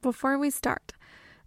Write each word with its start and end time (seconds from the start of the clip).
before 0.00 0.38
we 0.38 0.50
start, 0.50 0.92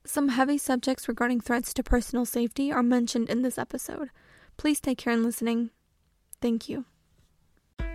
some 0.06 0.30
heavy 0.30 0.58
subjects 0.58 1.08
regarding 1.08 1.40
threats 1.40 1.74
to 1.74 1.84
personal 1.84 2.26
safety 2.26 2.72
are 2.72 2.84
mentioned 2.84 3.30
in 3.30 3.42
this 3.42 3.58
episode. 3.58 4.10
Please 4.58 4.80
take 4.80 4.98
care 4.98 5.14
in 5.14 5.24
listening. 5.24 5.70
Thank 6.42 6.68
you. 6.70 6.86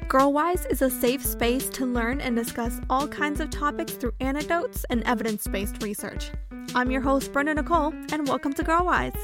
Girlwise 0.09 0.71
is 0.71 0.81
a 0.81 0.89
safe 0.89 1.25
space 1.25 1.69
to 1.69 1.85
learn 1.85 2.21
and 2.23 2.35
discuss 2.35 2.81
all 2.89 3.07
kinds 3.07 3.41
of 3.41 3.51
topics 3.51 3.93
through 3.93 4.15
anecdotes 4.21 4.87
and 4.89 5.03
evidence 5.05 5.47
based 5.47 5.83
research. 5.83 6.31
I'm 6.75 6.91
your 6.91 7.03
host, 7.03 7.31
Brenda 7.33 7.55
Nicole, 7.55 7.93
and 8.11 8.27
welcome 8.27 8.55
to 8.55 8.65
Girlwise. 8.65 9.19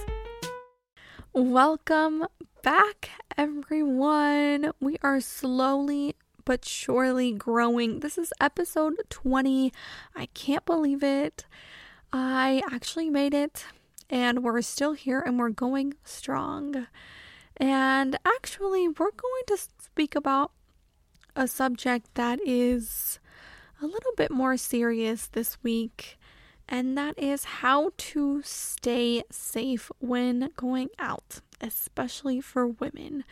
Welcome 1.33 2.27
back, 2.63 3.09
everyone. 3.39 4.73
We 4.81 4.99
are 5.03 5.21
slowly 5.21 6.17
but 6.45 6.65
surely 6.65 7.33
growing. 7.33 8.01
This 8.01 8.19
is 8.19 8.33
episode 8.41 8.97
20. 9.11 9.73
I 10.15 10.27
can't 10.27 10.65
believe 10.65 11.03
it. 11.03 11.47
I 12.13 12.63
actually 12.71 13.11
made 13.11 13.35
it, 13.35 13.65
and 14.09 14.43
we're 14.43 14.63
still 14.63 14.93
here 14.93 15.21
and 15.21 15.39
we're 15.39 15.49
going 15.49 15.95
strong. 16.05 16.87
And 17.57 18.19
actually, 18.25 18.89
we're 18.89 19.11
going 19.11 19.43
to 19.49 19.57
speak 19.57 20.15
about 20.15 20.53
a 21.37 21.49
subject 21.49 22.15
that 22.15 22.41
is 22.45 23.19
a 23.83 23.87
little 23.87 24.13
bit 24.17 24.31
more 24.31 24.57
serious 24.57 25.27
this 25.27 25.59
week, 25.63 26.19
and 26.69 26.97
that 26.97 27.19
is 27.19 27.45
how 27.45 27.91
to 27.97 28.43
stay 28.43 29.23
safe 29.31 29.91
when 29.99 30.51
going 30.57 30.89
out, 30.99 31.41
especially 31.61 32.41
for 32.41 32.67
women. 32.67 33.25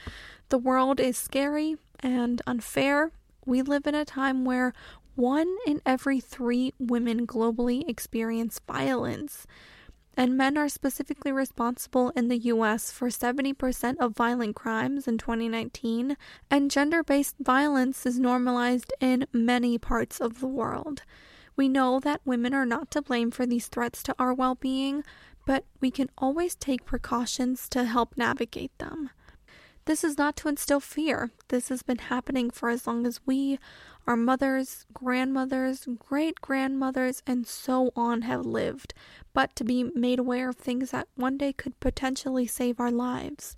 The 0.48 0.58
world 0.58 1.00
is 1.00 1.16
scary 1.16 1.76
and 2.02 2.42
unfair. 2.46 3.12
We 3.46 3.62
live 3.62 3.86
in 3.86 3.94
a 3.94 4.04
time 4.04 4.44
where 4.44 4.72
one 5.14 5.56
in 5.66 5.80
every 5.84 6.20
three 6.20 6.72
women 6.78 7.26
globally 7.26 7.88
experience 7.88 8.60
violence 8.66 9.46
and 10.16 10.36
men 10.36 10.58
are 10.58 10.68
specifically 10.68 11.32
responsible 11.32 12.10
in 12.10 12.28
the 12.28 12.38
US 12.38 12.90
for 12.90 13.08
70% 13.08 13.96
of 13.98 14.16
violent 14.16 14.54
crimes 14.54 15.08
in 15.08 15.18
2019, 15.18 16.16
and 16.50 16.70
gender 16.70 17.02
based 17.02 17.36
violence 17.40 18.04
is 18.04 18.18
normalized 18.18 18.92
in 19.00 19.26
many 19.32 19.78
parts 19.78 20.20
of 20.20 20.40
the 20.40 20.46
world. 20.46 21.02
We 21.56 21.68
know 21.68 22.00
that 22.00 22.20
women 22.24 22.54
are 22.54 22.66
not 22.66 22.90
to 22.92 23.02
blame 23.02 23.30
for 23.30 23.46
these 23.46 23.68
threats 23.68 24.02
to 24.04 24.14
our 24.18 24.34
well 24.34 24.54
being, 24.54 25.02
but 25.46 25.64
we 25.80 25.90
can 25.90 26.10
always 26.16 26.54
take 26.54 26.84
precautions 26.84 27.68
to 27.70 27.84
help 27.84 28.16
navigate 28.16 28.76
them. 28.78 29.10
This 29.84 30.04
is 30.04 30.16
not 30.16 30.36
to 30.36 30.48
instill 30.48 30.78
fear. 30.78 31.32
This 31.48 31.68
has 31.68 31.82
been 31.82 31.98
happening 31.98 32.50
for 32.50 32.68
as 32.68 32.86
long 32.86 33.04
as 33.04 33.20
we, 33.26 33.58
our 34.06 34.16
mothers, 34.16 34.86
grandmothers, 34.94 35.88
great 35.98 36.40
grandmothers, 36.40 37.22
and 37.26 37.46
so 37.46 37.90
on 37.96 38.22
have 38.22 38.46
lived, 38.46 38.94
but 39.32 39.56
to 39.56 39.64
be 39.64 39.84
made 39.94 40.20
aware 40.20 40.48
of 40.48 40.56
things 40.56 40.92
that 40.92 41.08
one 41.16 41.36
day 41.36 41.52
could 41.52 41.78
potentially 41.80 42.46
save 42.46 42.78
our 42.78 42.92
lives. 42.92 43.56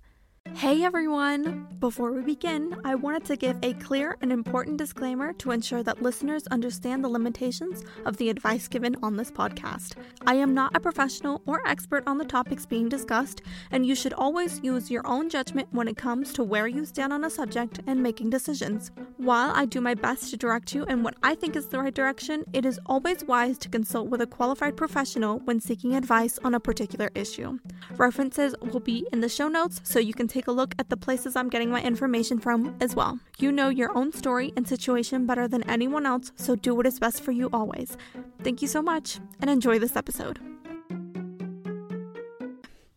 Hey 0.53 0.83
everyone! 0.83 1.67
Before 1.79 2.11
we 2.11 2.21
begin, 2.21 2.79
I 2.85 2.95
wanted 2.95 3.25
to 3.25 3.35
give 3.35 3.57
a 3.61 3.73
clear 3.73 4.17
and 4.21 4.31
important 4.31 4.77
disclaimer 4.77 5.33
to 5.33 5.51
ensure 5.51 5.83
that 5.83 6.01
listeners 6.01 6.47
understand 6.47 7.03
the 7.03 7.09
limitations 7.09 7.83
of 8.05 8.17
the 8.17 8.29
advice 8.29 8.67
given 8.67 8.95
on 9.03 9.17
this 9.17 9.29
podcast. 9.29 9.93
I 10.25 10.35
am 10.35 10.53
not 10.53 10.75
a 10.75 10.79
professional 10.79 11.41
or 11.45 11.67
expert 11.67 12.03
on 12.07 12.17
the 12.17 12.25
topics 12.25 12.65
being 12.65 12.87
discussed, 12.87 13.41
and 13.71 13.85
you 13.85 13.95
should 13.95 14.13
always 14.13 14.61
use 14.63 14.89
your 14.89 15.05
own 15.05 15.29
judgment 15.29 15.67
when 15.71 15.87
it 15.87 15.97
comes 15.97 16.31
to 16.33 16.43
where 16.43 16.67
you 16.67 16.85
stand 16.85 17.11
on 17.11 17.25
a 17.25 17.29
subject 17.29 17.81
and 17.85 18.01
making 18.01 18.29
decisions. 18.29 18.91
While 19.17 19.51
I 19.53 19.65
do 19.65 19.81
my 19.81 19.93
best 19.93 20.29
to 20.29 20.37
direct 20.37 20.73
you 20.73 20.85
in 20.85 21.03
what 21.03 21.15
I 21.21 21.35
think 21.35 21.55
is 21.55 21.67
the 21.67 21.79
right 21.79 21.93
direction, 21.93 22.45
it 22.53 22.65
is 22.65 22.79
always 22.85 23.23
wise 23.25 23.57
to 23.59 23.69
consult 23.69 24.07
with 24.07 24.21
a 24.21 24.27
qualified 24.27 24.77
professional 24.77 25.39
when 25.39 25.59
seeking 25.59 25.95
advice 25.95 26.39
on 26.43 26.55
a 26.55 26.59
particular 26.59 27.11
issue. 27.13 27.59
References 27.97 28.55
will 28.61 28.79
be 28.79 29.05
in 29.11 29.19
the 29.19 29.29
show 29.29 29.47
notes 29.47 29.81
so 29.83 29.99
you 29.99 30.13
can 30.13 30.27
take 30.35 30.47
a 30.47 30.51
look 30.51 30.75
at 30.77 30.89
the 30.89 30.97
places 30.97 31.37
I'm 31.37 31.47
getting 31.47 31.69
my 31.69 31.81
information 31.81 32.39
from 32.39 32.75
as 32.81 32.93
well. 32.93 33.17
You 33.39 33.53
know 33.53 33.69
your 33.69 33.97
own 33.97 34.11
story 34.11 34.51
and 34.57 34.67
situation 34.67 35.25
better 35.25 35.47
than 35.47 35.63
anyone 35.69 36.05
else, 36.05 36.33
so 36.35 36.57
do 36.57 36.75
what 36.75 36.85
is 36.85 36.99
best 36.99 37.23
for 37.23 37.31
you 37.31 37.49
always. 37.53 37.95
Thank 38.43 38.61
you 38.61 38.67
so 38.67 38.81
much 38.81 39.19
and 39.39 39.49
enjoy 39.49 39.79
this 39.79 39.95
episode. 39.95 40.39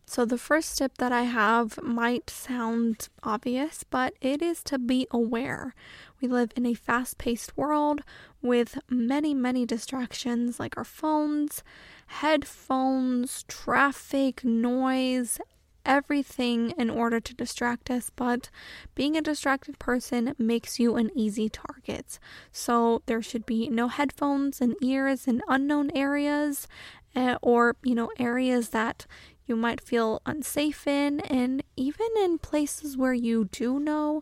So, 0.05 0.25
the 0.25 0.39
first 0.39 0.77
tip 0.77 0.97
that 0.97 1.11
I 1.11 1.21
have 1.21 1.79
might 1.81 2.29
sound 2.29 3.07
obvious, 3.23 3.85
but 3.89 4.15
it 4.21 4.41
is 4.41 4.63
to 4.63 4.79
be 4.79 5.07
aware. 5.11 5.75
We 6.19 6.27
live 6.27 6.51
in 6.57 6.65
a 6.65 6.73
fast 6.73 7.19
paced 7.19 7.55
world 7.55 8.01
with 8.41 8.79
many, 8.89 9.33
many 9.33 9.65
distractions 9.65 10.59
like 10.59 10.75
our 10.77 10.83
phones, 10.83 11.63
headphones, 12.07 13.43
traffic, 13.47 14.43
noise, 14.43 15.39
everything 15.85 16.71
in 16.71 16.89
order 16.89 17.19
to 17.19 17.33
distract 17.33 17.89
us, 17.89 18.09
but 18.15 18.49
being 18.95 19.15
a 19.15 19.21
distracted 19.21 19.79
person 19.79 20.33
makes 20.37 20.79
you 20.79 20.95
an 20.95 21.11
easy 21.15 21.49
target. 21.49 22.19
So 22.51 23.01
there 23.05 23.21
should 23.21 23.45
be 23.45 23.69
no 23.69 23.87
headphones 23.87 24.61
and 24.61 24.75
ears 24.81 25.27
in 25.27 25.41
unknown 25.47 25.91
areas 25.95 26.67
uh, 27.15 27.37
or, 27.41 27.75
you 27.83 27.95
know, 27.95 28.09
areas 28.19 28.69
that 28.69 29.05
you 29.45 29.55
might 29.55 29.81
feel 29.81 30.21
unsafe 30.25 30.85
in, 30.85 31.21
and 31.21 31.63
even 31.75 32.07
in 32.21 32.37
places 32.37 32.95
where 32.95 33.13
you 33.13 33.45
do 33.45 33.79
know, 33.79 34.21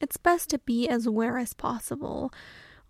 it's 0.00 0.16
best 0.16 0.48
to 0.50 0.58
be 0.58 0.88
as 0.88 1.06
aware 1.06 1.36
as 1.38 1.52
possible. 1.52 2.32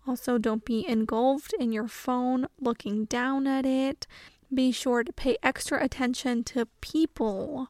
Also, 0.07 0.37
don't 0.37 0.65
be 0.65 0.87
engulfed 0.87 1.53
in 1.59 1.71
your 1.71 1.87
phone 1.87 2.47
looking 2.59 3.05
down 3.05 3.47
at 3.47 3.65
it. 3.65 4.07
Be 4.53 4.71
sure 4.71 5.03
to 5.03 5.11
pay 5.13 5.37
extra 5.43 5.83
attention 5.83 6.43
to 6.45 6.67
people 6.79 7.69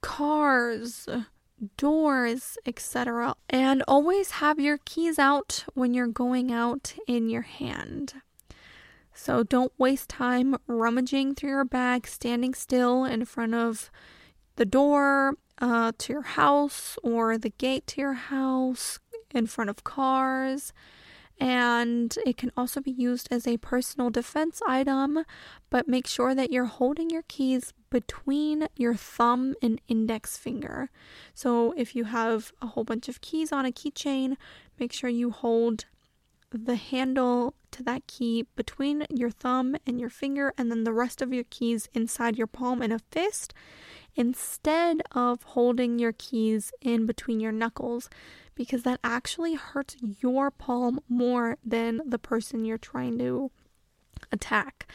cars, 0.00 1.08
doors, 1.76 2.56
etc. 2.66 3.34
And 3.48 3.82
always 3.88 4.32
have 4.32 4.60
your 4.60 4.78
keys 4.84 5.18
out 5.18 5.64
when 5.74 5.94
you're 5.94 6.06
going 6.06 6.52
out 6.52 6.94
in 7.06 7.28
your 7.28 7.42
hand. 7.42 8.14
So 9.14 9.42
don't 9.42 9.72
waste 9.78 10.08
time 10.08 10.56
rummaging 10.66 11.34
through 11.34 11.50
your 11.50 11.64
bag, 11.64 12.06
standing 12.06 12.54
still 12.54 13.04
in 13.04 13.24
front 13.24 13.54
of 13.54 13.90
the 14.56 14.64
door 14.64 15.34
uh, 15.58 15.92
to 15.98 16.12
your 16.12 16.22
house 16.22 16.96
or 17.02 17.36
the 17.36 17.50
gate 17.50 17.86
to 17.88 18.00
your 18.00 18.14
house, 18.14 19.00
in 19.34 19.46
front 19.46 19.68
of 19.70 19.84
cars 19.84 20.72
and 21.40 22.16
it 22.26 22.36
can 22.36 22.50
also 22.56 22.80
be 22.80 22.90
used 22.90 23.28
as 23.30 23.46
a 23.46 23.58
personal 23.58 24.10
defense 24.10 24.60
item, 24.66 25.24
but 25.70 25.88
make 25.88 26.06
sure 26.06 26.34
that 26.34 26.50
you're 26.50 26.64
holding 26.64 27.10
your 27.10 27.22
keys 27.28 27.72
between 27.90 28.68
your 28.76 28.94
thumb 28.94 29.54
and 29.62 29.80
index 29.88 30.36
finger. 30.36 30.90
So 31.34 31.72
if 31.76 31.96
you 31.96 32.04
have 32.04 32.52
a 32.60 32.68
whole 32.68 32.84
bunch 32.84 33.08
of 33.08 33.20
keys 33.20 33.52
on 33.52 33.64
a 33.64 33.72
keychain, 33.72 34.36
make 34.78 34.92
sure 34.92 35.10
you 35.10 35.30
hold 35.30 35.86
the 36.50 36.76
handle 36.76 37.54
to 37.70 37.82
that 37.82 38.06
key 38.06 38.46
between 38.56 39.06
your 39.10 39.30
thumb 39.30 39.76
and 39.86 40.00
your 40.00 40.10
finger, 40.10 40.54
and 40.56 40.70
then 40.70 40.84
the 40.84 40.92
rest 40.92 41.20
of 41.20 41.32
your 41.32 41.44
keys 41.44 41.88
inside 41.92 42.38
your 42.38 42.46
palm 42.46 42.82
in 42.82 42.92
a 42.92 42.98
fist 42.98 43.52
instead 44.16 45.02
of 45.12 45.42
holding 45.42 45.98
your 45.98 46.12
keys 46.12 46.72
in 46.80 47.06
between 47.06 47.38
your 47.38 47.52
knuckles 47.52 48.08
because 48.54 48.82
that 48.82 48.98
actually 49.04 49.54
hurts 49.54 49.96
your 50.00 50.50
palm 50.50 50.98
more 51.08 51.56
than 51.64 52.00
the 52.04 52.18
person 52.18 52.64
you're 52.64 52.76
trying 52.76 53.16
to 53.18 53.50
attack. 54.32 54.90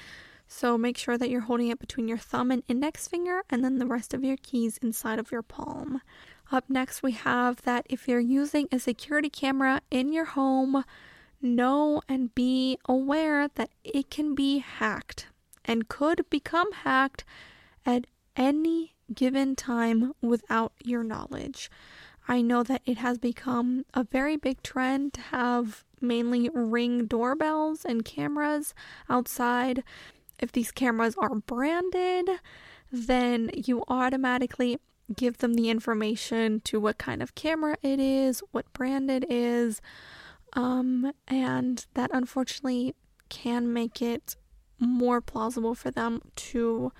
So 0.56 0.78
make 0.78 1.00
sure 1.00 1.18
that 1.18 1.32
you're 1.32 1.42
holding 1.42 1.70
it 1.70 1.80
between 1.80 2.08
your 2.08 2.20
thumb 2.20 2.52
and 2.52 2.62
index 2.68 3.08
finger 3.08 3.42
and 3.50 3.66
then 3.66 3.80
the 3.80 3.88
rest 3.88 4.14
of 4.14 4.24
your 4.24 4.38
keys 4.38 4.78
inside 4.84 5.18
of 5.18 5.32
your 5.32 5.42
palm. 5.42 6.00
Up 6.52 6.70
next, 6.70 7.02
we 7.02 7.14
have 7.14 7.64
that 7.64 7.88
if 7.90 8.08
you're 8.08 8.20
using 8.20 8.68
a 8.72 8.78
security 8.78 9.32
camera 9.32 9.82
in 9.90 10.14
your 10.14 10.26
home, 10.26 10.86
know 11.42 12.04
and 12.08 12.36
be 12.36 12.78
aware 12.88 13.48
that 13.56 13.72
it 13.84 14.12
can 14.12 14.36
be 14.36 14.60
hacked 14.60 15.26
and 15.66 15.88
could 15.88 16.30
become 16.30 16.72
hacked 16.72 17.26
at 17.84 18.06
any 18.36 18.94
given 19.12 19.56
time 19.56 20.14
without 20.22 20.74
your 20.84 21.04
knowledge. 21.04 21.72
I 22.28 22.42
know 22.42 22.62
that 22.62 22.84
it 22.86 23.00
has 23.00 23.18
become 23.18 23.86
a 23.96 24.04
very 24.04 24.38
big 24.38 24.62
trend 24.62 25.14
to 25.14 25.22
have 25.22 25.84
mainly 26.00 26.50
ring 26.54 27.06
doorbells 27.06 27.86
and 27.86 28.06
cameras 28.06 28.74
outside. 29.10 29.84
If 30.40 30.52
these 30.52 30.72
cameras 30.72 31.16
are 31.18 31.36
branded, 31.36 32.30
then 32.92 33.50
you 33.54 33.84
automatically 33.88 34.80
give 35.16 35.40
them 35.40 35.54
the 35.54 35.70
information 35.70 36.62
to 36.62 36.80
what 36.80 36.98
kind 36.98 37.22
of 37.22 37.36
camera 37.36 37.78
it 37.82 38.00
is, 38.00 38.42
what 38.52 38.72
brand 38.74 39.12
it 39.12 39.30
is, 39.30 39.82
um, 40.54 41.12
and 41.28 41.86
that 41.94 42.10
unfortunately 42.14 42.96
can 43.30 43.74
make 43.74 44.02
it 44.02 44.36
more 44.80 45.22
plausible 45.22 45.76
for 45.76 45.92
them 45.92 46.22
to 46.36 46.92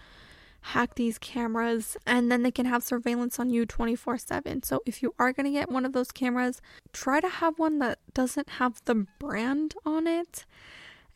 hack 0.68 0.96
these 0.96 1.18
cameras 1.18 1.98
and 2.08 2.32
then 2.32 2.42
they 2.42 2.52
can 2.52 2.66
have 2.66 2.82
surveillance 2.82 3.38
on 3.38 3.50
you 3.50 3.66
24 3.66 4.18
7. 4.18 4.64
So 4.64 4.82
if 4.86 5.04
you 5.04 5.14
are 5.20 5.34
going 5.34 5.46
to 5.46 5.52
get 5.52 5.70
one 5.70 5.86
of 5.86 5.92
those 5.92 6.12
cameras, 6.12 6.62
try 6.94 7.20
to 7.20 7.28
have 7.28 7.60
one 7.60 7.80
that 7.80 8.00
doesn't 8.14 8.50
have 8.52 8.82
the 8.86 9.06
brand 9.20 9.76
on 9.86 10.08
it 10.08 10.46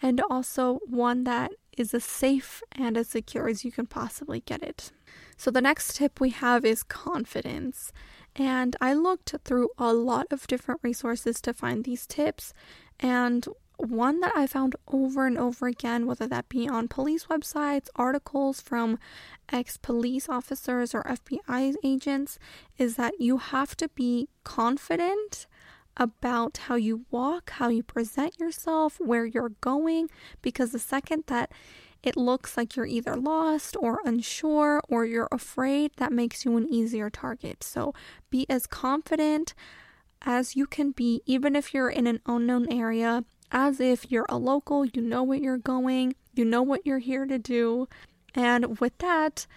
and 0.01 0.21
also 0.29 0.79
one 0.85 1.23
that 1.23 1.51
is 1.77 1.93
as 1.93 2.03
safe 2.03 2.61
and 2.71 2.97
as 2.97 3.07
secure 3.07 3.47
as 3.47 3.63
you 3.63 3.71
can 3.71 3.85
possibly 3.85 4.41
get 4.41 4.63
it. 4.63 4.91
So, 5.37 5.51
the 5.51 5.61
next 5.61 5.95
tip 5.95 6.19
we 6.19 6.31
have 6.31 6.65
is 6.65 6.83
confidence. 6.83 7.91
And 8.35 8.75
I 8.81 8.93
looked 8.93 9.35
through 9.43 9.69
a 9.77 9.93
lot 9.93 10.27
of 10.31 10.47
different 10.47 10.81
resources 10.83 11.41
to 11.41 11.53
find 11.53 11.83
these 11.83 12.05
tips. 12.05 12.53
And 12.99 13.47
one 13.77 14.19
that 14.21 14.33
I 14.35 14.47
found 14.47 14.75
over 14.87 15.27
and 15.27 15.37
over 15.37 15.67
again, 15.67 16.07
whether 16.07 16.27
that 16.27 16.49
be 16.49 16.67
on 16.67 16.87
police 16.87 17.25
websites, 17.25 17.89
articles 17.95 18.59
from 18.59 18.97
ex 19.51 19.77
police 19.77 20.27
officers 20.27 20.95
or 20.95 21.03
FBI 21.03 21.75
agents, 21.83 22.39
is 22.77 22.95
that 22.95 23.19
you 23.19 23.37
have 23.37 23.75
to 23.77 23.89
be 23.89 24.29
confident 24.43 25.45
about 25.97 26.57
how 26.57 26.75
you 26.75 27.05
walk, 27.11 27.49
how 27.51 27.67
you 27.69 27.83
present 27.83 28.39
yourself, 28.39 28.99
where 28.99 29.25
you're 29.25 29.53
going, 29.61 30.09
because 30.41 30.71
the 30.71 30.79
second 30.79 31.23
that 31.27 31.51
it 32.03 32.15
looks 32.15 32.55
like 32.55 32.75
you're 32.75 32.85
either 32.85 33.15
lost 33.15 33.75
or 33.79 33.99
unsure 34.05 34.81
or 34.87 35.03
you're 35.03 35.27
afraid, 35.31 35.91
that 35.97 36.11
makes 36.11 36.45
you 36.45 36.55
an 36.55 36.71
easier 36.71 37.09
target. 37.09 37.63
So 37.63 37.93
be 38.29 38.45
as 38.49 38.67
confident 38.67 39.53
as 40.21 40.55
you 40.55 40.65
can 40.67 40.91
be, 40.91 41.21
even 41.25 41.55
if 41.55 41.73
you're 41.73 41.89
in 41.89 42.07
an 42.07 42.21
unknown 42.25 42.71
area, 42.71 43.23
as 43.51 43.79
if 43.79 44.11
you're 44.11 44.25
a 44.29 44.37
local, 44.37 44.85
you 44.85 45.01
know 45.01 45.23
what 45.23 45.41
you're 45.41 45.57
going, 45.57 46.15
you 46.33 46.45
know 46.45 46.61
what 46.61 46.85
you're 46.85 46.99
here 46.99 47.25
to 47.25 47.39
do. 47.39 47.87
And 48.35 48.79
with 48.79 48.97
that, 48.99 49.47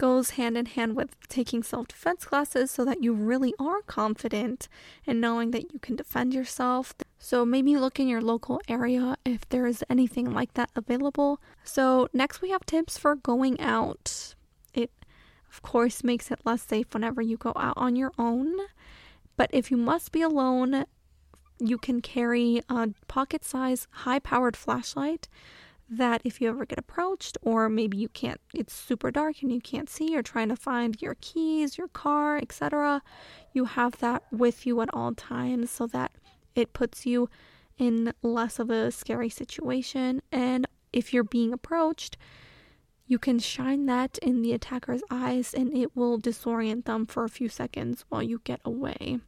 goes 0.00 0.30
hand 0.30 0.56
in 0.56 0.64
hand 0.64 0.96
with 0.96 1.14
taking 1.28 1.62
self 1.62 1.88
defense 1.88 2.24
classes 2.24 2.70
so 2.70 2.86
that 2.86 3.02
you 3.04 3.12
really 3.12 3.52
are 3.58 3.82
confident 3.82 4.66
in 5.04 5.20
knowing 5.20 5.50
that 5.50 5.74
you 5.74 5.78
can 5.78 5.94
defend 5.94 6.32
yourself. 6.32 6.94
So 7.18 7.44
maybe 7.44 7.76
look 7.76 8.00
in 8.00 8.08
your 8.08 8.22
local 8.22 8.62
area 8.66 9.16
if 9.26 9.46
there 9.50 9.66
is 9.66 9.84
anything 9.90 10.32
like 10.32 10.54
that 10.54 10.70
available. 10.74 11.38
So, 11.64 12.08
next 12.14 12.40
we 12.40 12.48
have 12.48 12.64
tips 12.64 12.96
for 12.96 13.14
going 13.14 13.60
out. 13.60 14.34
It, 14.72 14.90
of 15.52 15.60
course, 15.60 16.02
makes 16.02 16.30
it 16.30 16.40
less 16.46 16.62
safe 16.62 16.94
whenever 16.94 17.20
you 17.20 17.36
go 17.36 17.52
out 17.54 17.76
on 17.76 17.94
your 17.94 18.12
own. 18.18 18.56
But 19.36 19.50
if 19.52 19.70
you 19.70 19.76
must 19.76 20.12
be 20.12 20.22
alone, 20.22 20.86
you 21.58 21.76
can 21.76 22.00
carry 22.00 22.62
a 22.70 22.88
pocket 23.06 23.44
size, 23.44 23.86
high 23.90 24.18
powered 24.18 24.56
flashlight 24.56 25.28
that 25.90 26.22
if 26.24 26.40
you 26.40 26.48
ever 26.48 26.64
get 26.64 26.78
approached, 26.78 27.36
or 27.42 27.68
maybe 27.68 27.98
you 27.98 28.08
can't, 28.08 28.40
it's 28.54 28.72
super 28.72 29.10
dark 29.10 29.42
and 29.42 29.52
you 29.52 29.60
can't 29.60 29.90
see, 29.90 30.12
you're 30.12 30.22
trying 30.22 30.48
to 30.48 30.56
find 30.56 31.02
your 31.02 31.16
keys, 31.20 31.76
your 31.76 31.88
car, 31.88 32.38
etc., 32.38 33.02
you 33.52 33.64
have 33.64 33.98
that 33.98 34.22
with 34.30 34.64
you 34.64 34.80
at 34.80 34.88
all 34.92 35.12
times 35.12 35.70
so 35.70 35.86
that 35.88 36.12
it 36.54 36.72
puts 36.72 37.04
you 37.04 37.28
in 37.76 38.12
less 38.22 38.58
of 38.58 38.70
a 38.70 38.90
scary 38.92 39.28
situation. 39.28 40.22
And 40.30 40.66
if 40.92 41.12
you're 41.12 41.24
being 41.24 41.52
approached, 41.52 42.16
you 43.06 43.18
can 43.18 43.40
shine 43.40 43.86
that 43.86 44.18
in 44.18 44.42
the 44.42 44.52
attacker's 44.52 45.02
eyes 45.10 45.52
and 45.52 45.76
it 45.76 45.96
will 45.96 46.20
disorient 46.20 46.84
them 46.84 47.06
for 47.06 47.24
a 47.24 47.28
few 47.28 47.48
seconds 47.48 48.04
while 48.08 48.22
you 48.22 48.40
get 48.44 48.60
away. 48.64 49.18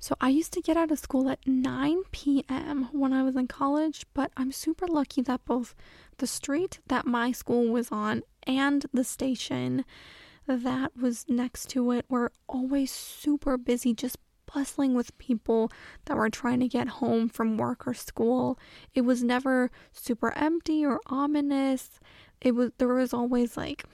So 0.00 0.16
I 0.18 0.30
used 0.30 0.52
to 0.54 0.62
get 0.62 0.78
out 0.78 0.90
of 0.90 0.98
school 0.98 1.28
at 1.28 1.46
9 1.46 2.02
p.m. 2.10 2.88
when 2.90 3.12
I 3.12 3.22
was 3.22 3.36
in 3.36 3.46
college, 3.46 4.06
but 4.14 4.32
I'm 4.34 4.50
super 4.50 4.86
lucky 4.86 5.20
that 5.22 5.44
both 5.44 5.74
the 6.16 6.26
street 6.26 6.80
that 6.86 7.06
my 7.06 7.32
school 7.32 7.68
was 7.68 7.90
on 7.92 8.22
and 8.46 8.86
the 8.94 9.04
station 9.04 9.84
that 10.46 10.96
was 10.96 11.26
next 11.28 11.68
to 11.70 11.92
it 11.92 12.06
were 12.08 12.32
always 12.48 12.90
super 12.90 13.58
busy, 13.58 13.92
just 13.92 14.16
bustling 14.52 14.94
with 14.94 15.16
people 15.18 15.70
that 16.06 16.16
were 16.16 16.30
trying 16.30 16.60
to 16.60 16.68
get 16.68 16.88
home 16.88 17.28
from 17.28 17.58
work 17.58 17.86
or 17.86 17.92
school. 17.94 18.58
It 18.94 19.02
was 19.02 19.22
never 19.22 19.70
super 19.92 20.32
empty 20.32 20.84
or 20.84 21.00
ominous. 21.06 22.00
It 22.40 22.54
was 22.54 22.70
there 22.78 22.88
was 22.88 23.12
always 23.12 23.56
like 23.56 23.84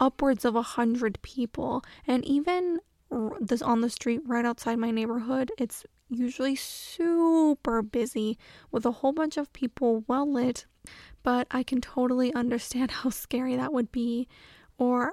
upwards 0.00 0.44
of 0.44 0.56
a 0.56 0.62
hundred 0.62 1.22
people, 1.22 1.84
and 2.08 2.24
even 2.24 2.80
this 3.40 3.62
on 3.62 3.80
the 3.80 3.90
street 3.90 4.20
right 4.26 4.44
outside 4.44 4.78
my 4.78 4.90
neighborhood. 4.90 5.52
It's 5.58 5.84
usually 6.08 6.56
super 6.56 7.82
busy 7.82 8.38
with 8.70 8.86
a 8.86 8.90
whole 8.90 9.12
bunch 9.12 9.36
of 9.36 9.52
people 9.52 10.04
well 10.06 10.30
lit, 10.30 10.66
but 11.22 11.46
I 11.50 11.62
can 11.62 11.80
totally 11.80 12.32
understand 12.34 12.90
how 13.02 13.10
scary 13.10 13.56
that 13.56 13.72
would 13.72 13.92
be. 13.92 14.28
Or 14.78 15.12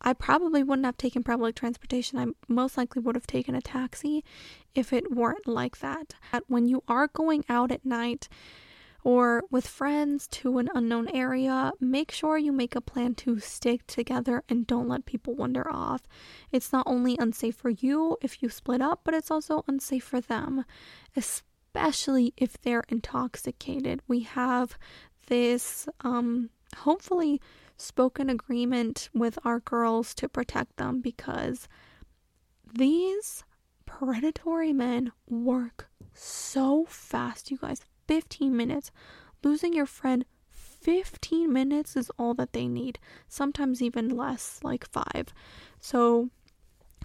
I 0.00 0.12
probably 0.12 0.62
wouldn't 0.62 0.84
have 0.84 0.98
taken 0.98 1.22
public 1.22 1.54
transportation. 1.54 2.18
I 2.18 2.26
most 2.46 2.76
likely 2.76 3.00
would 3.00 3.14
have 3.14 3.26
taken 3.26 3.54
a 3.54 3.62
taxi 3.62 4.22
if 4.74 4.92
it 4.92 5.10
weren't 5.10 5.46
like 5.46 5.78
that. 5.78 6.14
But 6.30 6.44
when 6.46 6.66
you 6.66 6.82
are 6.88 7.08
going 7.08 7.44
out 7.48 7.72
at 7.72 7.86
night, 7.86 8.28
or 9.04 9.42
with 9.50 9.66
friends 9.66 10.26
to 10.26 10.56
an 10.56 10.70
unknown 10.74 11.08
area, 11.14 11.72
make 11.78 12.10
sure 12.10 12.38
you 12.38 12.50
make 12.50 12.74
a 12.74 12.80
plan 12.80 13.14
to 13.14 13.38
stick 13.38 13.86
together 13.86 14.42
and 14.48 14.66
don't 14.66 14.88
let 14.88 15.04
people 15.04 15.34
wander 15.34 15.70
off. 15.70 16.00
It's 16.50 16.72
not 16.72 16.86
only 16.86 17.16
unsafe 17.18 17.54
for 17.54 17.68
you 17.68 18.16
if 18.22 18.42
you 18.42 18.48
split 18.48 18.80
up, 18.80 19.02
but 19.04 19.12
it's 19.12 19.30
also 19.30 19.62
unsafe 19.68 20.04
for 20.04 20.22
them, 20.22 20.64
especially 21.14 22.32
if 22.38 22.60
they're 22.62 22.84
intoxicated. 22.88 24.00
We 24.08 24.20
have 24.20 24.78
this, 25.26 25.86
um, 26.00 26.48
hopefully, 26.78 27.42
spoken 27.76 28.30
agreement 28.30 29.10
with 29.12 29.38
our 29.44 29.60
girls 29.60 30.14
to 30.14 30.30
protect 30.30 30.76
them 30.78 31.02
because 31.02 31.68
these 32.72 33.44
predatory 33.84 34.72
men 34.72 35.12
work 35.28 35.90
so 36.14 36.86
fast, 36.88 37.50
you 37.50 37.58
guys. 37.58 37.82
15 38.06 38.56
minutes. 38.56 38.90
Losing 39.42 39.74
your 39.74 39.86
friend 39.86 40.24
15 40.50 41.50
minutes 41.50 41.96
is 41.96 42.10
all 42.18 42.34
that 42.34 42.52
they 42.52 42.68
need, 42.68 42.98
sometimes 43.26 43.80
even 43.80 44.14
less, 44.14 44.60
like 44.62 44.86
five. 44.90 45.32
So 45.80 46.28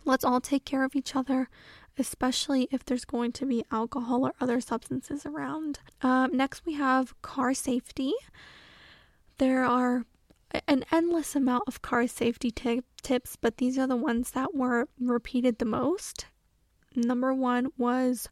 let's 0.03 0.25
all 0.25 0.41
take 0.41 0.65
care 0.65 0.83
of 0.83 0.95
each 0.95 1.15
other, 1.15 1.49
especially 1.97 2.67
if 2.71 2.83
there's 2.83 3.05
going 3.05 3.31
to 3.33 3.45
be 3.45 3.63
alcohol 3.71 4.25
or 4.25 4.33
other 4.41 4.59
substances 4.59 5.25
around. 5.25 5.79
Um, 6.01 6.35
next, 6.35 6.65
we 6.65 6.73
have 6.73 7.19
car 7.21 7.53
safety. 7.53 8.11
There 9.37 9.63
are 9.63 10.05
an 10.67 10.83
endless 10.91 11.35
amount 11.35 11.63
of 11.67 11.81
car 11.81 12.07
safety 12.07 12.51
t- 12.51 12.83
tips, 13.01 13.37
but 13.39 13.57
these 13.57 13.77
are 13.77 13.87
the 13.87 13.95
ones 13.95 14.31
that 14.31 14.53
were 14.53 14.87
repeated 14.99 15.59
the 15.59 15.65
most. 15.65 16.25
Number 16.95 17.33
one 17.33 17.69
was 17.77 18.27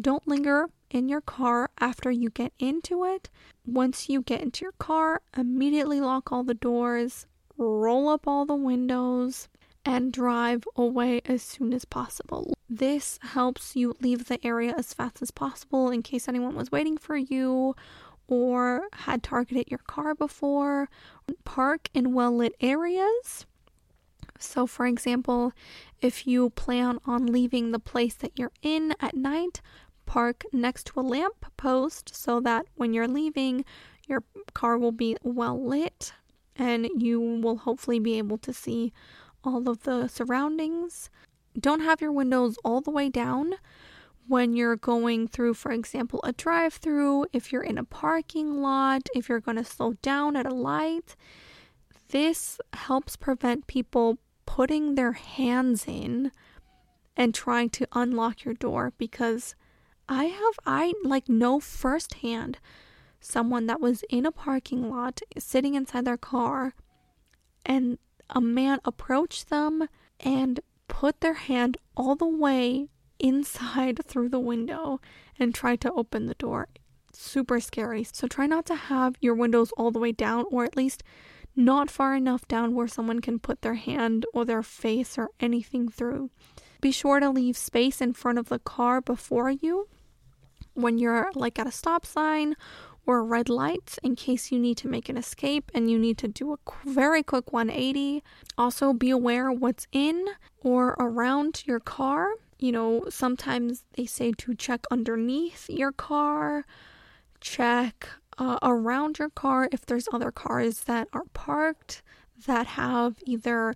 don't 0.00 0.26
linger 0.26 0.68
in 0.90 1.08
your 1.08 1.20
car 1.20 1.70
after 1.80 2.10
you 2.10 2.30
get 2.30 2.52
into 2.58 3.04
it. 3.04 3.28
Once 3.66 4.08
you 4.08 4.22
get 4.22 4.40
into 4.40 4.64
your 4.64 4.72
car, 4.72 5.22
immediately 5.36 6.00
lock 6.00 6.32
all 6.32 6.44
the 6.44 6.54
doors, 6.54 7.26
roll 7.56 8.08
up 8.08 8.26
all 8.26 8.46
the 8.46 8.54
windows, 8.54 9.48
and 9.84 10.12
drive 10.12 10.64
away 10.76 11.20
as 11.24 11.42
soon 11.42 11.72
as 11.72 11.84
possible. 11.84 12.54
This 12.68 13.18
helps 13.22 13.74
you 13.74 13.94
leave 14.00 14.26
the 14.26 14.44
area 14.46 14.74
as 14.76 14.92
fast 14.92 15.22
as 15.22 15.30
possible 15.30 15.90
in 15.90 16.02
case 16.02 16.28
anyone 16.28 16.54
was 16.54 16.70
waiting 16.70 16.98
for 16.98 17.16
you 17.16 17.74
or 18.26 18.88
had 18.92 19.22
targeted 19.22 19.70
your 19.70 19.78
car 19.78 20.14
before. 20.14 20.88
Park 21.44 21.88
in 21.94 22.12
well 22.12 22.36
lit 22.36 22.54
areas. 22.60 23.46
So, 24.38 24.66
for 24.66 24.86
example, 24.86 25.52
if 26.00 26.26
you 26.26 26.50
plan 26.50 26.98
on 27.06 27.26
leaving 27.26 27.72
the 27.72 27.78
place 27.78 28.14
that 28.14 28.38
you're 28.38 28.52
in 28.62 28.94
at 29.00 29.16
night, 29.16 29.60
park 30.08 30.42
next 30.52 30.86
to 30.86 31.00
a 31.00 31.02
lamp 31.02 31.44
post 31.58 32.14
so 32.14 32.40
that 32.40 32.64
when 32.76 32.94
you're 32.94 33.06
leaving, 33.06 33.64
your 34.08 34.24
car 34.54 34.78
will 34.78 34.90
be 34.90 35.16
well 35.22 35.62
lit 35.62 36.14
and 36.56 36.88
you 36.96 37.20
will 37.20 37.58
hopefully 37.58 38.00
be 38.00 38.16
able 38.16 38.38
to 38.38 38.52
see 38.52 38.92
all 39.44 39.68
of 39.68 39.82
the 39.82 40.08
surroundings. 40.08 41.10
Don't 41.60 41.82
have 41.82 42.00
your 42.00 42.10
windows 42.10 42.56
all 42.64 42.80
the 42.80 42.90
way 42.90 43.10
down 43.10 43.54
when 44.26 44.54
you're 44.56 44.76
going 44.76 45.28
through, 45.28 45.54
for 45.54 45.72
example, 45.72 46.20
a 46.24 46.32
drive 46.32 46.74
through, 46.74 47.26
if 47.32 47.52
you're 47.52 47.62
in 47.62 47.78
a 47.78 47.84
parking 47.84 48.62
lot, 48.62 49.08
if 49.14 49.28
you're 49.28 49.40
going 49.40 49.56
to 49.56 49.64
slow 49.64 49.92
down 50.00 50.36
at 50.36 50.46
a 50.46 50.54
light. 50.54 51.16
This 52.08 52.60
helps 52.72 53.14
prevent 53.16 53.66
people 53.66 54.18
putting 54.46 54.94
their 54.94 55.12
hands 55.12 55.84
in 55.86 56.32
and 57.14 57.34
trying 57.34 57.68
to 57.70 57.86
unlock 57.92 58.44
your 58.44 58.54
door 58.54 58.94
because 58.96 59.54
I 60.08 60.24
have 60.24 60.54
I 60.64 60.94
like 61.04 61.28
know 61.28 61.60
firsthand 61.60 62.58
someone 63.20 63.66
that 63.66 63.80
was 63.80 64.04
in 64.08 64.24
a 64.24 64.32
parking 64.32 64.90
lot 64.90 65.20
sitting 65.36 65.74
inside 65.74 66.06
their 66.06 66.16
car 66.16 66.74
and 67.66 67.98
a 68.30 68.40
man 68.40 68.78
approached 68.84 69.50
them 69.50 69.88
and 70.20 70.60
put 70.88 71.20
their 71.20 71.34
hand 71.34 71.76
all 71.94 72.14
the 72.16 72.26
way 72.26 72.88
inside 73.18 74.00
through 74.06 74.30
the 74.30 74.40
window 74.40 75.00
and 75.38 75.54
tried 75.54 75.80
to 75.82 75.92
open 75.92 76.26
the 76.26 76.34
door. 76.34 76.68
Super 77.12 77.60
scary. 77.60 78.04
So 78.04 78.26
try 78.26 78.46
not 78.46 78.64
to 78.66 78.74
have 78.74 79.16
your 79.20 79.34
windows 79.34 79.72
all 79.76 79.90
the 79.90 79.98
way 79.98 80.12
down 80.12 80.44
or 80.50 80.64
at 80.64 80.76
least 80.76 81.02
not 81.54 81.90
far 81.90 82.14
enough 82.14 82.46
down 82.48 82.74
where 82.74 82.88
someone 82.88 83.20
can 83.20 83.38
put 83.38 83.62
their 83.62 83.74
hand 83.74 84.24
or 84.32 84.44
their 84.44 84.62
face 84.62 85.18
or 85.18 85.28
anything 85.40 85.88
through. 85.88 86.30
Be 86.80 86.92
sure 86.92 87.18
to 87.18 87.30
leave 87.30 87.56
space 87.56 88.00
in 88.00 88.12
front 88.12 88.38
of 88.38 88.48
the 88.48 88.60
car 88.60 89.00
before 89.00 89.50
you 89.50 89.88
when 90.78 90.98
you're 90.98 91.30
like 91.34 91.58
at 91.58 91.66
a 91.66 91.72
stop 91.72 92.06
sign 92.06 92.54
or 93.06 93.18
a 93.18 93.22
red 93.22 93.48
lights 93.48 93.98
in 94.02 94.14
case 94.14 94.52
you 94.52 94.58
need 94.58 94.76
to 94.76 94.88
make 94.88 95.08
an 95.08 95.16
escape 95.16 95.70
and 95.74 95.90
you 95.90 95.98
need 95.98 96.18
to 96.18 96.28
do 96.28 96.52
a 96.52 96.58
very 96.84 97.22
quick 97.22 97.52
180. 97.52 98.22
Also, 98.56 98.92
be 98.92 99.10
aware 99.10 99.50
what's 99.50 99.86
in 99.92 100.26
or 100.60 100.88
around 100.98 101.62
your 101.66 101.80
car. 101.80 102.28
You 102.58 102.72
know, 102.72 103.04
sometimes 103.08 103.84
they 103.94 104.06
say 104.06 104.32
to 104.32 104.54
check 104.54 104.84
underneath 104.90 105.70
your 105.70 105.92
car, 105.92 106.64
check 107.40 108.08
uh, 108.36 108.58
around 108.62 109.18
your 109.18 109.30
car 109.30 109.68
if 109.72 109.86
there's 109.86 110.08
other 110.12 110.30
cars 110.30 110.80
that 110.80 111.08
are 111.12 111.24
parked 111.32 112.02
that 112.46 112.66
have 112.66 113.16
either 113.26 113.74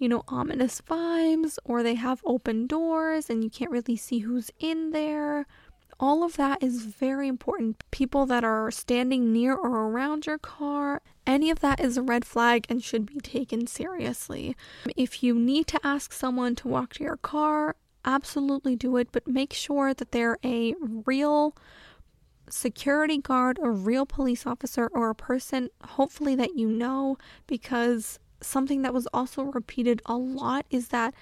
you 0.00 0.08
know, 0.08 0.24
ominous 0.28 0.80
vibes 0.80 1.58
or 1.62 1.82
they 1.82 1.94
have 1.94 2.22
open 2.24 2.66
doors 2.66 3.28
and 3.28 3.44
you 3.44 3.50
can't 3.50 3.70
really 3.70 3.96
see 3.96 4.20
who's 4.20 4.50
in 4.58 4.90
there. 4.92 5.46
All 6.02 6.24
of 6.24 6.38
that 6.38 6.62
is 6.62 6.86
very 6.86 7.28
important. 7.28 7.84
People 7.90 8.24
that 8.24 8.42
are 8.42 8.70
standing 8.70 9.34
near 9.34 9.54
or 9.54 9.88
around 9.88 10.24
your 10.24 10.38
car, 10.38 11.02
any 11.26 11.50
of 11.50 11.60
that 11.60 11.78
is 11.78 11.98
a 11.98 12.02
red 12.02 12.24
flag 12.24 12.64
and 12.70 12.82
should 12.82 13.04
be 13.04 13.20
taken 13.20 13.66
seriously. 13.66 14.56
If 14.96 15.22
you 15.22 15.34
need 15.34 15.66
to 15.68 15.86
ask 15.86 16.14
someone 16.14 16.54
to 16.56 16.68
walk 16.68 16.94
to 16.94 17.04
your 17.04 17.18
car, 17.18 17.76
absolutely 18.02 18.76
do 18.76 18.96
it, 18.96 19.08
but 19.12 19.28
make 19.28 19.52
sure 19.52 19.92
that 19.92 20.10
they're 20.10 20.38
a 20.42 20.74
real 20.80 21.54
security 22.48 23.18
guard, 23.18 23.58
a 23.62 23.70
real 23.70 24.06
police 24.06 24.46
officer, 24.46 24.88
or 24.94 25.10
a 25.10 25.14
person, 25.14 25.68
hopefully, 25.84 26.34
that 26.34 26.56
you 26.56 26.66
know, 26.66 27.18
because 27.46 28.18
something 28.40 28.80
that 28.80 28.94
was 28.94 29.06
also 29.12 29.42
repeated 29.44 30.00
a 30.06 30.16
lot 30.16 30.64
is 30.70 30.88
that 30.88 31.12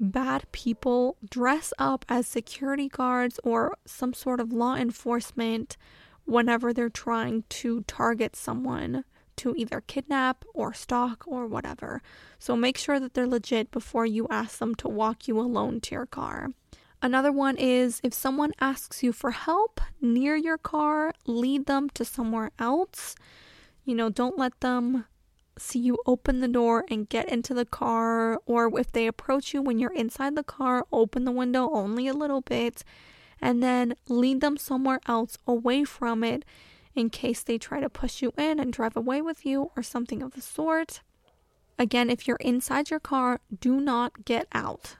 bad 0.00 0.44
people 0.52 1.16
dress 1.28 1.72
up 1.78 2.04
as 2.08 2.26
security 2.26 2.88
guards 2.88 3.40
or 3.42 3.76
some 3.84 4.14
sort 4.14 4.40
of 4.40 4.52
law 4.52 4.74
enforcement 4.74 5.76
whenever 6.24 6.72
they're 6.72 6.90
trying 6.90 7.44
to 7.48 7.82
target 7.82 8.36
someone 8.36 9.04
to 9.36 9.54
either 9.56 9.80
kidnap 9.80 10.44
or 10.52 10.74
stalk 10.74 11.24
or 11.26 11.46
whatever. 11.46 12.02
So 12.38 12.56
make 12.56 12.76
sure 12.76 13.00
that 13.00 13.14
they're 13.14 13.26
legit 13.26 13.70
before 13.70 14.04
you 14.04 14.26
ask 14.30 14.58
them 14.58 14.74
to 14.76 14.88
walk 14.88 15.26
you 15.26 15.38
alone 15.40 15.80
to 15.82 15.94
your 15.94 16.06
car. 16.06 16.50
Another 17.00 17.30
one 17.30 17.56
is 17.56 18.00
if 18.02 18.12
someone 18.12 18.52
asks 18.60 19.02
you 19.02 19.12
for 19.12 19.30
help 19.30 19.80
near 20.00 20.34
your 20.34 20.58
car, 20.58 21.12
lead 21.26 21.66
them 21.66 21.88
to 21.90 22.04
somewhere 22.04 22.50
else. 22.58 23.14
You 23.84 23.94
know, 23.94 24.10
don't 24.10 24.36
let 24.36 24.58
them 24.60 25.04
see 25.58 25.78
you 25.78 25.98
open 26.06 26.40
the 26.40 26.48
door 26.48 26.84
and 26.90 27.08
get 27.08 27.28
into 27.28 27.54
the 27.54 27.64
car, 27.64 28.40
or 28.46 28.78
if 28.78 28.92
they 28.92 29.06
approach 29.06 29.52
you 29.52 29.62
when 29.62 29.78
you're 29.78 29.92
inside 29.92 30.36
the 30.36 30.42
car, 30.42 30.86
open 30.92 31.24
the 31.24 31.32
window 31.32 31.70
only 31.70 32.08
a 32.08 32.14
little 32.14 32.40
bit 32.40 32.84
and 33.40 33.62
then 33.62 33.94
lead 34.08 34.40
them 34.40 34.56
somewhere 34.56 35.00
else 35.06 35.38
away 35.46 35.84
from 35.84 36.24
it 36.24 36.44
in 36.94 37.10
case 37.10 37.42
they 37.42 37.58
try 37.58 37.80
to 37.80 37.88
push 37.88 38.22
you 38.22 38.32
in 38.36 38.58
and 38.58 38.72
drive 38.72 38.96
away 38.96 39.22
with 39.22 39.46
you 39.46 39.70
or 39.76 39.82
something 39.82 40.22
of 40.22 40.32
the 40.32 40.40
sort. 40.40 41.02
Again, 41.78 42.10
if 42.10 42.26
you're 42.26 42.38
inside 42.40 42.90
your 42.90 42.98
car, 42.98 43.40
do 43.60 43.80
not 43.80 44.24
get 44.24 44.48
out. 44.52 44.96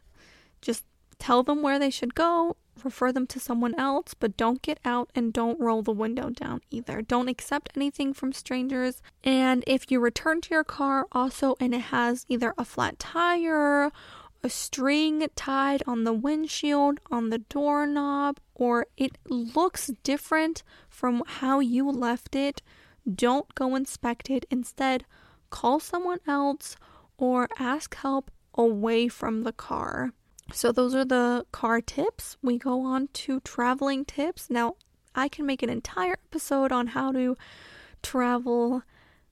Tell 1.18 1.42
them 1.42 1.62
where 1.62 1.78
they 1.78 1.90
should 1.90 2.14
go 2.14 2.56
refer 2.84 3.12
them 3.12 3.26
to 3.28 3.40
someone 3.40 3.74
else, 3.74 4.14
but 4.14 4.36
don't 4.36 4.62
get 4.62 4.78
out 4.84 5.10
and 5.14 5.32
don't 5.32 5.60
roll 5.60 5.82
the 5.82 5.92
window 5.92 6.30
down 6.30 6.60
either. 6.70 7.02
Don't 7.02 7.28
accept 7.28 7.70
anything 7.76 8.12
from 8.12 8.32
strangers. 8.32 9.02
And 9.24 9.64
if 9.66 9.90
you 9.90 10.00
return 10.00 10.40
to 10.42 10.54
your 10.54 10.64
car 10.64 11.06
also 11.12 11.56
and 11.60 11.74
it 11.74 11.80
has 11.80 12.24
either 12.28 12.54
a 12.56 12.64
flat 12.64 12.98
tire, 12.98 13.90
a 14.42 14.48
string 14.48 15.26
tied 15.34 15.82
on 15.86 16.04
the 16.04 16.12
windshield, 16.12 17.00
on 17.10 17.30
the 17.30 17.38
doorknob, 17.38 18.38
or 18.54 18.86
it 18.96 19.18
looks 19.28 19.90
different 20.02 20.62
from 20.88 21.22
how 21.26 21.60
you 21.60 21.90
left 21.90 22.36
it, 22.36 22.62
don't 23.12 23.54
go 23.54 23.74
inspect 23.74 24.30
it. 24.30 24.44
Instead, 24.50 25.04
call 25.50 25.80
someone 25.80 26.20
else 26.26 26.76
or 27.16 27.48
ask 27.58 27.96
help 27.96 28.30
away 28.54 29.08
from 29.08 29.42
the 29.42 29.52
car. 29.52 30.12
So, 30.52 30.72
those 30.72 30.94
are 30.94 31.04
the 31.04 31.44
car 31.52 31.80
tips. 31.80 32.36
We 32.42 32.58
go 32.58 32.80
on 32.80 33.08
to 33.14 33.40
traveling 33.40 34.04
tips. 34.04 34.48
Now, 34.48 34.76
I 35.14 35.28
can 35.28 35.46
make 35.46 35.62
an 35.62 35.70
entire 35.70 36.16
episode 36.26 36.72
on 36.72 36.88
how 36.88 37.12
to 37.12 37.36
travel 38.02 38.82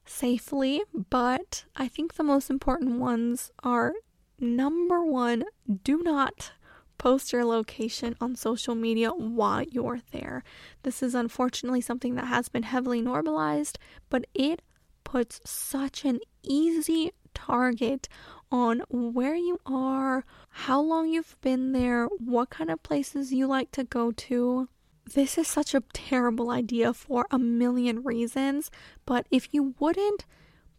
safely, 0.04 0.82
but 1.10 1.64
I 1.74 1.88
think 1.88 2.14
the 2.14 2.22
most 2.22 2.50
important 2.50 2.98
ones 2.98 3.50
are 3.62 3.92
number 4.38 5.04
one, 5.04 5.44
do 5.84 6.02
not 6.02 6.52
post 6.98 7.32
your 7.32 7.44
location 7.44 8.16
on 8.20 8.34
social 8.36 8.74
media 8.74 9.10
while 9.10 9.62
you're 9.62 10.00
there. 10.12 10.42
This 10.82 11.02
is 11.02 11.14
unfortunately 11.14 11.80
something 11.80 12.14
that 12.14 12.26
has 12.26 12.48
been 12.48 12.62
heavily 12.62 13.00
normalized, 13.00 13.78
but 14.08 14.24
it 14.34 14.62
puts 15.04 15.40
such 15.44 16.04
an 16.04 16.20
easy 16.42 17.12
target 17.34 18.08
on 18.50 18.82
where 18.88 19.34
you 19.34 19.60
are, 19.66 20.24
how 20.60 20.80
long 20.80 21.06
you've 21.06 21.38
been 21.42 21.72
there, 21.72 22.06
what 22.06 22.48
kind 22.48 22.70
of 22.70 22.82
places 22.82 23.30
you 23.30 23.46
like 23.46 23.70
to 23.72 23.84
go 23.84 24.10
to. 24.10 24.66
This 25.04 25.36
is 25.36 25.46
such 25.46 25.74
a 25.74 25.82
terrible 25.92 26.50
idea 26.50 26.94
for 26.94 27.26
a 27.30 27.38
million 27.38 28.02
reasons, 28.02 28.70
but 29.04 29.26
if 29.30 29.52
you 29.52 29.74
wouldn't 29.78 30.24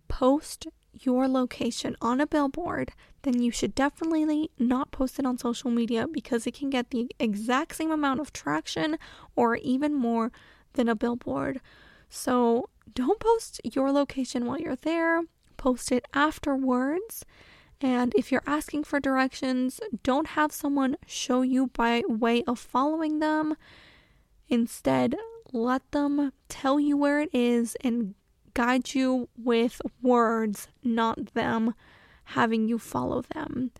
post 0.08 0.66
your 0.94 1.28
location 1.28 1.96
on 2.02 2.20
a 2.20 2.26
billboard, 2.26 2.92
then 3.22 3.40
you 3.40 3.52
should 3.52 3.76
definitely 3.76 4.50
not 4.58 4.90
post 4.90 5.20
it 5.20 5.28
on 5.28 5.38
social 5.38 5.70
media 5.70 6.08
because 6.08 6.48
it 6.48 6.56
can 6.56 6.72
get 6.72 6.90
the 6.90 7.12
exact 7.20 7.76
same 7.76 7.92
amount 7.92 8.20
of 8.20 8.34
traction 8.34 8.98
or 9.36 9.58
even 9.58 9.94
more 9.94 10.32
than 10.74 10.90
a 10.90 10.96
billboard. 10.96 11.62
So 12.10 12.68
don't 12.96 13.20
post 13.20 13.62
your 13.64 13.92
location 13.92 14.48
while 14.48 14.60
you're 14.60 14.76
there, 14.76 15.22
post 15.56 15.92
it 15.92 16.08
afterwards. 16.16 17.24
And 17.80 18.14
if 18.16 18.32
you're 18.32 18.44
asking 18.48 18.86
for 18.86 19.00
directions, 19.00 19.80
don't 20.04 20.28
have 20.28 20.52
someone 20.52 20.98
show 21.06 21.42
you 21.42 21.68
by 21.68 22.02
way 22.08 22.44
of 22.44 22.60
following 22.60 23.20
them. 23.20 23.56
Instead, 24.50 25.16
let 25.54 25.90
them 25.92 26.32
tell 26.50 26.80
you 26.80 26.98
where 26.98 27.20
it 27.20 27.30
is 27.34 27.76
and 27.82 28.16
guide 28.54 28.96
you 28.96 29.30
with 29.38 29.82
words, 30.02 30.68
not 30.84 31.34
them 31.34 31.76
having 32.26 32.68
you 32.68 32.80
follow 32.80 33.22
them. 33.22 33.72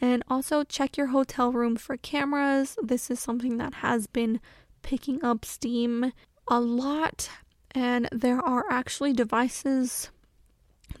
And 0.00 0.24
also 0.28 0.64
check 0.64 0.96
your 0.96 1.08
hotel 1.08 1.52
room 1.52 1.76
for 1.76 1.96
cameras. 1.96 2.76
This 2.82 3.10
is 3.10 3.20
something 3.20 3.58
that 3.58 3.74
has 3.74 4.06
been 4.06 4.40
picking 4.82 5.22
up 5.22 5.44
steam 5.44 6.12
a 6.48 6.60
lot. 6.60 7.28
And 7.72 8.08
there 8.10 8.40
are 8.40 8.64
actually 8.70 9.12
devices 9.12 10.10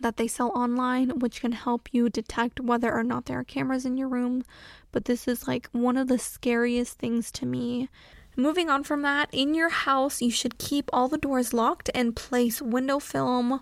that 0.00 0.16
they 0.16 0.28
sell 0.28 0.50
online, 0.54 1.18
which 1.18 1.40
can 1.40 1.52
help 1.52 1.88
you 1.92 2.08
detect 2.08 2.60
whether 2.60 2.92
or 2.92 3.04
not 3.04 3.26
there 3.26 3.38
are 3.38 3.44
cameras 3.44 3.84
in 3.84 3.96
your 3.96 4.08
room. 4.08 4.44
But 4.90 5.06
this 5.06 5.26
is 5.26 5.48
like 5.48 5.68
one 5.72 5.96
of 5.96 6.08
the 6.08 6.18
scariest 6.18 6.98
things 6.98 7.30
to 7.32 7.46
me. 7.46 7.88
Moving 8.36 8.70
on 8.70 8.82
from 8.82 9.02
that, 9.02 9.28
in 9.32 9.54
your 9.54 9.68
house, 9.68 10.22
you 10.22 10.30
should 10.30 10.58
keep 10.58 10.88
all 10.92 11.08
the 11.08 11.18
doors 11.18 11.52
locked 11.52 11.90
and 11.94 12.16
place 12.16 12.62
window 12.62 12.98
film 12.98 13.60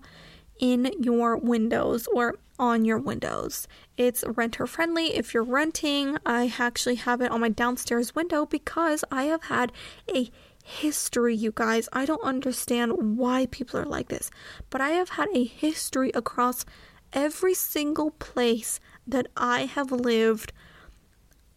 in 0.60 0.92
your 1.00 1.36
windows 1.36 2.06
or 2.14 2.36
on 2.58 2.84
your 2.84 2.98
windows. 2.98 3.66
It's 3.96 4.22
renter 4.26 4.66
friendly. 4.66 5.16
If 5.16 5.34
you're 5.34 5.42
renting, 5.42 6.18
I 6.24 6.52
actually 6.58 6.96
have 6.96 7.20
it 7.20 7.32
on 7.32 7.40
my 7.40 7.48
downstairs 7.48 8.14
window 8.14 8.46
because 8.46 9.02
I 9.10 9.24
have 9.24 9.44
had 9.44 9.72
a 10.14 10.30
history, 10.70 11.34
you 11.34 11.52
guys. 11.54 11.88
I 11.92 12.06
don't 12.06 12.22
understand 12.22 13.18
why 13.18 13.46
people 13.50 13.78
are 13.80 13.86
like 13.86 14.08
this, 14.08 14.30
but 14.70 14.80
I 14.80 14.90
have 14.90 15.10
had 15.10 15.28
a 15.34 15.44
history 15.44 16.10
across 16.14 16.64
every 17.12 17.54
single 17.54 18.12
place 18.12 18.78
that 19.06 19.26
I 19.36 19.66
have 19.66 19.90
lived 19.90 20.52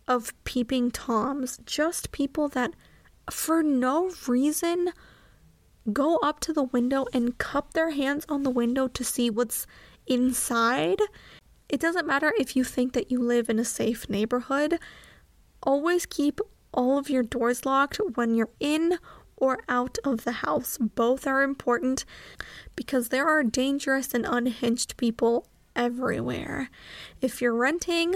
of 0.07 0.33
peeping 0.43 0.91
toms. 0.91 1.59
Just 1.65 2.11
people 2.11 2.49
that, 2.49 2.73
for 3.29 3.61
no 3.61 4.11
reason, 4.27 4.91
go 5.91 6.17
up 6.17 6.39
to 6.41 6.53
the 6.53 6.63
window 6.63 7.05
and 7.13 7.37
cup 7.37 7.73
their 7.73 7.91
hands 7.91 8.25
on 8.27 8.43
the 8.43 8.49
window 8.49 8.87
to 8.87 9.03
see 9.03 9.29
what's 9.29 9.67
inside. 10.07 10.99
It 11.69 11.79
doesn't 11.79 12.07
matter 12.07 12.33
if 12.37 12.55
you 12.55 12.63
think 12.63 12.93
that 12.93 13.11
you 13.11 13.19
live 13.19 13.49
in 13.49 13.59
a 13.59 13.65
safe 13.65 14.09
neighborhood. 14.09 14.79
Always 15.61 16.05
keep 16.05 16.41
all 16.73 16.97
of 16.97 17.09
your 17.09 17.23
doors 17.23 17.65
locked 17.65 17.97
when 18.15 18.35
you're 18.35 18.49
in 18.59 18.97
or 19.37 19.59
out 19.67 19.97
of 20.03 20.23
the 20.23 20.31
house. 20.31 20.77
Both 20.77 21.27
are 21.27 21.43
important 21.43 22.05
because 22.75 23.09
there 23.09 23.27
are 23.27 23.43
dangerous 23.43 24.13
and 24.13 24.25
unhinged 24.25 24.97
people 24.97 25.47
everywhere. 25.75 26.69
If 27.21 27.41
you're 27.41 27.53
renting, 27.55 28.15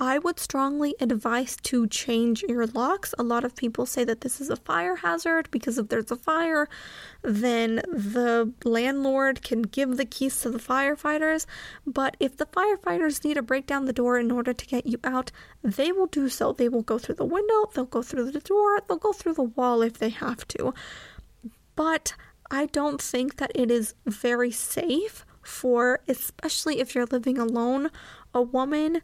I 0.00 0.18
would 0.18 0.38
strongly 0.38 0.94
advise 1.00 1.56
to 1.64 1.88
change 1.88 2.44
your 2.44 2.68
locks. 2.68 3.16
A 3.18 3.24
lot 3.24 3.44
of 3.44 3.56
people 3.56 3.84
say 3.84 4.04
that 4.04 4.20
this 4.20 4.40
is 4.40 4.48
a 4.48 4.54
fire 4.54 4.94
hazard 4.94 5.50
because 5.50 5.76
if 5.76 5.88
there's 5.88 6.12
a 6.12 6.16
fire, 6.16 6.68
then 7.22 7.82
the 7.88 8.52
landlord 8.64 9.42
can 9.42 9.62
give 9.62 9.96
the 9.96 10.04
keys 10.04 10.38
to 10.40 10.50
the 10.50 10.60
firefighters. 10.60 11.46
But 11.84 12.16
if 12.20 12.36
the 12.36 12.46
firefighters 12.46 13.24
need 13.24 13.34
to 13.34 13.42
break 13.42 13.66
down 13.66 13.86
the 13.86 13.92
door 13.92 14.20
in 14.20 14.30
order 14.30 14.52
to 14.52 14.66
get 14.66 14.86
you 14.86 15.00
out, 15.02 15.32
they 15.64 15.90
will 15.90 16.06
do 16.06 16.28
so. 16.28 16.52
They 16.52 16.68
will 16.68 16.82
go 16.82 16.98
through 16.98 17.16
the 17.16 17.24
window, 17.24 17.68
they'll 17.74 17.84
go 17.84 18.02
through 18.02 18.30
the 18.30 18.38
door, 18.38 18.80
they'll 18.86 18.98
go 18.98 19.12
through 19.12 19.34
the 19.34 19.42
wall 19.42 19.82
if 19.82 19.98
they 19.98 20.10
have 20.10 20.46
to. 20.48 20.74
But 21.74 22.14
I 22.52 22.66
don't 22.66 23.02
think 23.02 23.38
that 23.38 23.50
it 23.52 23.68
is 23.68 23.94
very 24.06 24.52
safe 24.52 25.26
for, 25.42 26.00
especially 26.06 26.78
if 26.78 26.94
you're 26.94 27.06
living 27.06 27.36
alone, 27.36 27.90
a 28.32 28.42
woman 28.42 29.02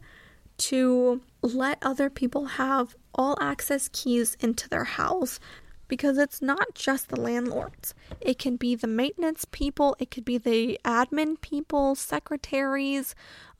to 0.57 1.21
let 1.41 1.77
other 1.81 2.09
people 2.09 2.45
have 2.45 2.95
all 3.13 3.37
access 3.41 3.89
keys 3.91 4.35
into 4.39 4.67
their 4.69 4.83
house 4.83 5.39
because 5.87 6.17
it's 6.17 6.41
not 6.41 6.73
just 6.73 7.09
the 7.09 7.19
landlords. 7.19 7.93
It 8.19 8.39
can 8.39 8.55
be 8.55 8.75
the 8.75 8.87
maintenance 8.87 9.45
people, 9.45 9.95
it 9.99 10.11
could 10.11 10.25
be 10.25 10.37
the 10.37 10.79
admin 10.83 11.39
people, 11.41 11.95
secretaries, 11.95 13.15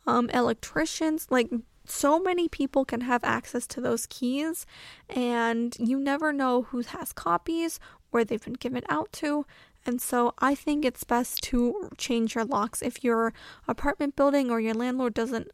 um, 0.07 0.29
electricians. 0.31 1.27
Like, 1.29 1.51
so 1.87 2.19
many 2.19 2.49
people 2.49 2.83
can 2.83 3.01
have 3.01 3.23
access 3.23 3.67
to 3.67 3.81
those 3.81 4.07
keys, 4.07 4.65
and 5.07 5.75
you 5.79 5.99
never 5.99 6.33
know 6.33 6.63
who 6.63 6.81
has 6.81 7.13
copies, 7.13 7.79
where 8.09 8.25
they've 8.25 8.43
been 8.43 8.53
given 8.53 8.83
out 8.89 9.11
to. 9.13 9.45
And 9.85 10.01
so 10.01 10.33
I 10.39 10.55
think 10.55 10.83
it's 10.83 11.03
best 11.03 11.43
to 11.43 11.91
change 11.97 12.33
your 12.33 12.45
locks 12.45 12.81
if 12.81 13.03
your 13.03 13.33
apartment 13.67 14.15
building 14.15 14.49
or 14.49 14.59
your 14.59 14.73
landlord 14.73 15.13
doesn't 15.13 15.51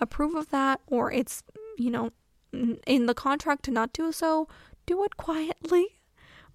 approve 0.00 0.34
of 0.34 0.50
that, 0.50 0.80
or 0.86 1.12
it's, 1.12 1.42
you 1.76 1.90
know, 1.90 2.10
in 2.52 3.06
the 3.06 3.14
contract 3.14 3.64
to 3.64 3.70
not 3.70 3.92
do 3.92 4.12
so, 4.12 4.48
do 4.86 5.02
it 5.04 5.16
quietly 5.16 5.94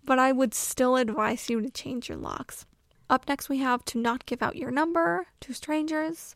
but 0.10 0.19
I 0.19 0.31
would 0.31 0.53
still 0.53 0.96
advise 0.96 1.50
you 1.50 1.62
to 1.62 1.69
change 1.69 2.10
your 2.10 2.17
locks. 2.17 2.65
Up 3.10 3.27
next, 3.27 3.50
we 3.50 3.60
have 3.60 3.84
to 3.86 4.00
not 4.00 4.25
give 4.25 4.41
out 4.41 4.55
your 4.55 4.72
number 4.72 5.27
to 5.41 5.53
strangers. 5.53 6.36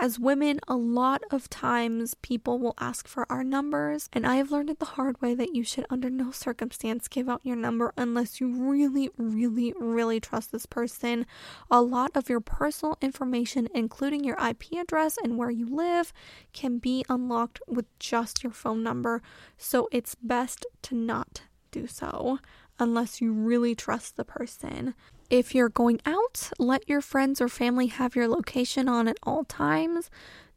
As 0.00 0.16
women, 0.16 0.60
a 0.68 0.76
lot 0.76 1.24
of 1.32 1.50
times 1.50 2.14
people 2.14 2.60
will 2.60 2.76
ask 2.78 3.08
for 3.08 3.26
our 3.28 3.42
numbers, 3.42 4.08
and 4.12 4.24
I 4.24 4.36
have 4.36 4.52
learned 4.52 4.70
it 4.70 4.78
the 4.78 4.84
hard 4.84 5.20
way 5.20 5.34
that 5.34 5.56
you 5.56 5.64
should, 5.64 5.86
under 5.90 6.08
no 6.08 6.30
circumstance, 6.30 7.08
give 7.08 7.28
out 7.28 7.40
your 7.42 7.56
number 7.56 7.92
unless 7.96 8.40
you 8.40 8.48
really, 8.48 9.10
really, 9.16 9.74
really 9.76 10.20
trust 10.20 10.52
this 10.52 10.66
person. 10.66 11.26
A 11.68 11.82
lot 11.82 12.12
of 12.14 12.28
your 12.28 12.38
personal 12.38 12.96
information, 13.00 13.68
including 13.74 14.22
your 14.22 14.38
IP 14.38 14.74
address 14.80 15.18
and 15.20 15.36
where 15.36 15.50
you 15.50 15.66
live, 15.66 16.12
can 16.52 16.78
be 16.78 17.04
unlocked 17.08 17.60
with 17.66 17.86
just 17.98 18.44
your 18.44 18.52
phone 18.52 18.84
number, 18.84 19.20
so 19.56 19.88
it's 19.90 20.14
best 20.14 20.64
to 20.82 20.94
not 20.94 21.42
do 21.72 21.88
so 21.88 22.38
unless 22.78 23.20
you 23.20 23.32
really 23.32 23.74
trust 23.74 24.16
the 24.16 24.24
person. 24.24 24.94
If 25.30 25.54
you're 25.54 25.68
going 25.68 26.00
out, 26.06 26.50
let 26.58 26.88
your 26.88 27.02
friends 27.02 27.40
or 27.42 27.48
family 27.48 27.88
have 27.88 28.16
your 28.16 28.28
location 28.28 28.88
on 28.88 29.08
at 29.08 29.18
all 29.22 29.44
times. 29.44 30.10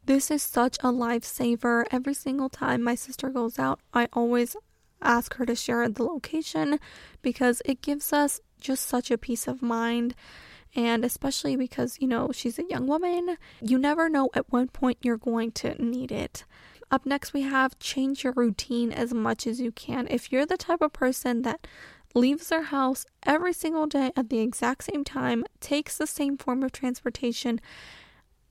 This 0.06 0.30
is 0.30 0.42
such 0.42 0.78
a 0.78 0.86
lifesaver. 0.86 1.84
Every 1.90 2.14
single 2.14 2.48
time 2.48 2.82
my 2.82 2.94
sister 2.94 3.28
goes 3.28 3.58
out, 3.58 3.80
I 3.92 4.08
always 4.14 4.56
ask 5.02 5.34
her 5.34 5.44
to 5.44 5.54
share 5.54 5.86
the 5.90 6.04
location 6.04 6.78
because 7.20 7.60
it 7.66 7.82
gives 7.82 8.14
us 8.14 8.40
just 8.58 8.86
such 8.86 9.10
a 9.10 9.18
peace 9.18 9.46
of 9.46 9.60
mind. 9.60 10.14
And 10.74 11.04
especially 11.04 11.54
because, 11.54 11.98
you 12.00 12.08
know, 12.08 12.30
she's 12.32 12.58
a 12.58 12.64
young 12.64 12.86
woman, 12.86 13.36
you 13.60 13.76
never 13.76 14.08
know 14.08 14.30
at 14.34 14.50
what 14.50 14.72
point 14.72 14.96
you're 15.02 15.18
going 15.18 15.52
to 15.52 15.74
need 15.82 16.10
it. 16.10 16.46
Up 16.90 17.04
next, 17.04 17.34
we 17.34 17.42
have 17.42 17.78
change 17.78 18.24
your 18.24 18.32
routine 18.34 18.90
as 18.90 19.12
much 19.12 19.46
as 19.46 19.60
you 19.60 19.70
can. 19.70 20.06
If 20.10 20.32
you're 20.32 20.46
the 20.46 20.56
type 20.56 20.80
of 20.80 20.92
person 20.92 21.42
that 21.42 21.66
leaves 22.14 22.48
their 22.48 22.62
house 22.62 23.06
every 23.24 23.52
single 23.52 23.86
day 23.86 24.12
at 24.16 24.30
the 24.30 24.38
exact 24.38 24.84
same 24.84 25.04
time, 25.04 25.44
takes 25.60 25.96
the 25.96 26.06
same 26.06 26.36
form 26.36 26.62
of 26.62 26.72
transportation 26.72 27.60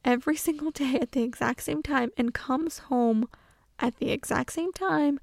every 0.04 0.36
single 0.36 0.72
day 0.72 0.98
at 1.00 1.12
the 1.12 1.22
exact 1.22 1.64
same 1.64 1.84
time, 1.84 2.12
and 2.18 2.34
comes 2.34 2.80
home 2.80 3.28
at 3.80 3.98
the 3.98 4.12
exact 4.12 4.54
same 4.54 4.72
time, 4.72 5.20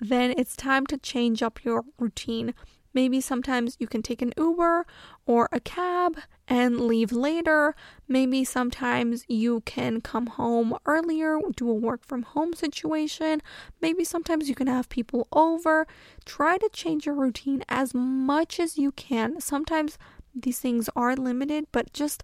then 0.00 0.32
it's 0.36 0.56
time 0.56 0.86
to 0.86 0.96
change 0.98 1.42
up 1.42 1.64
your 1.64 1.84
routine. 1.98 2.54
Maybe 2.94 3.20
sometimes 3.20 3.76
you 3.78 3.86
can 3.86 4.02
take 4.02 4.22
an 4.22 4.32
Uber 4.36 4.86
or 5.26 5.48
a 5.52 5.60
cab 5.60 6.18
and 6.46 6.80
leave 6.80 7.12
later. 7.12 7.74
Maybe 8.08 8.44
sometimes 8.44 9.24
you 9.28 9.60
can 9.60 10.00
come 10.00 10.26
home 10.26 10.76
earlier, 10.86 11.38
do 11.56 11.70
a 11.70 11.74
work 11.74 12.04
from 12.04 12.22
home 12.22 12.54
situation. 12.54 13.42
Maybe 13.80 14.04
sometimes 14.04 14.48
you 14.48 14.54
can 14.54 14.66
have 14.66 14.88
people 14.88 15.28
over. 15.32 15.86
Try 16.24 16.58
to 16.58 16.68
change 16.72 17.06
your 17.06 17.14
routine 17.14 17.62
as 17.68 17.94
much 17.94 18.58
as 18.58 18.78
you 18.78 18.92
can. 18.92 19.40
Sometimes 19.40 19.98
these 20.34 20.58
things 20.58 20.88
are 20.96 21.14
limited, 21.14 21.66
but 21.72 21.92
just 21.92 22.22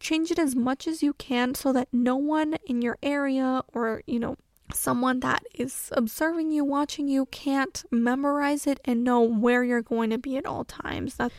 change 0.00 0.30
it 0.30 0.38
as 0.38 0.56
much 0.56 0.88
as 0.88 1.02
you 1.02 1.12
can 1.12 1.54
so 1.54 1.72
that 1.72 1.88
no 1.92 2.16
one 2.16 2.56
in 2.66 2.82
your 2.82 2.96
area 3.02 3.62
or, 3.72 4.02
you 4.06 4.18
know, 4.18 4.36
someone 4.72 5.20
that 5.20 5.44
is 5.54 5.90
observing 5.92 6.52
you, 6.52 6.64
watching 6.64 7.08
you, 7.08 7.26
can't 7.26 7.84
memorize 7.90 8.66
it 8.66 8.80
and 8.84 9.04
know 9.04 9.20
where 9.20 9.64
you're 9.64 9.82
going 9.82 10.10
to 10.10 10.18
be 10.18 10.36
at 10.36 10.46
all 10.46 10.64
times. 10.64 11.16
That 11.16 11.32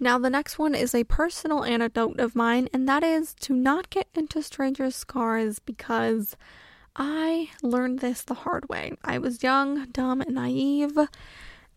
now, 0.00 0.16
the 0.18 0.30
next 0.30 0.58
one 0.58 0.74
is 0.74 0.94
a 0.94 1.04
personal 1.04 1.64
anecdote 1.64 2.20
of 2.20 2.36
mine, 2.36 2.68
and 2.72 2.88
that 2.88 3.02
is 3.02 3.34
to 3.40 3.52
not 3.52 3.90
get 3.90 4.06
into 4.14 4.42
strangers' 4.42 5.02
cars 5.02 5.58
because 5.58 6.36
I 6.94 7.50
learned 7.62 7.98
this 7.98 8.22
the 8.22 8.34
hard 8.34 8.68
way. 8.68 8.92
I 9.02 9.18
was 9.18 9.42
young, 9.42 9.86
dumb, 9.86 10.20
and 10.20 10.36
naive, 10.36 10.96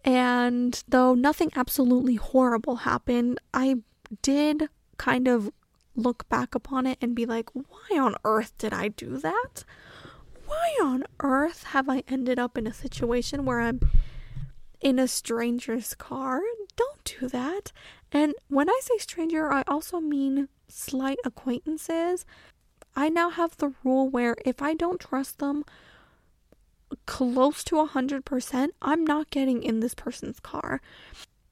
and 0.06 0.84
though 0.88 1.16
nothing 1.16 1.52
absolutely 1.56 2.16
horrible 2.16 2.78
happened, 2.78 3.40
I 3.54 3.78
did 4.22 4.70
kind 4.98 5.28
of 5.28 5.52
look 5.96 6.30
back 6.30 6.54
upon 6.54 6.86
it 6.86 6.98
and 7.02 7.16
be 7.16 7.26
like, 7.26 7.50
why 7.54 7.98
on 7.98 8.16
earth 8.24 8.56
did 8.58 8.74
I 8.74 8.90
do 8.90 9.18
that? 9.18 9.64
Why 10.52 10.78
on 10.84 11.06
earth 11.22 11.64
have 11.64 11.88
I 11.88 12.04
ended 12.10 12.38
up 12.38 12.58
in 12.58 12.68
a 12.68 12.74
situation 12.74 13.46
where 13.46 13.62
I'm 13.62 13.80
in 14.82 15.00
a 15.00 15.08
stranger's 15.08 15.96
car? 15.96 16.42
Don't 16.76 17.04
do 17.06 17.30
that. 17.30 17.72
And 18.12 18.34
when 18.50 18.70
I 18.70 18.80
say 18.84 18.98
stranger, 18.98 19.52
I 19.52 19.64
also 19.66 20.02
mean 20.02 20.50
slight 20.68 21.20
acquaintances. 21.24 22.26
I 22.98 23.08
now 23.08 23.30
have 23.30 23.56
the 23.58 23.74
rule 23.84 24.10
where 24.10 24.36
if 24.46 24.62
I 24.62 24.74
don't 24.74 25.00
trust 25.00 25.40
them 25.40 25.64
close 27.06 27.64
to 27.66 27.76
100%, 27.76 28.68
I'm 28.82 29.06
not 29.06 29.30
getting 29.30 29.64
in 29.64 29.80
this 29.80 29.96
person's 29.96 30.42
car. 30.42 30.82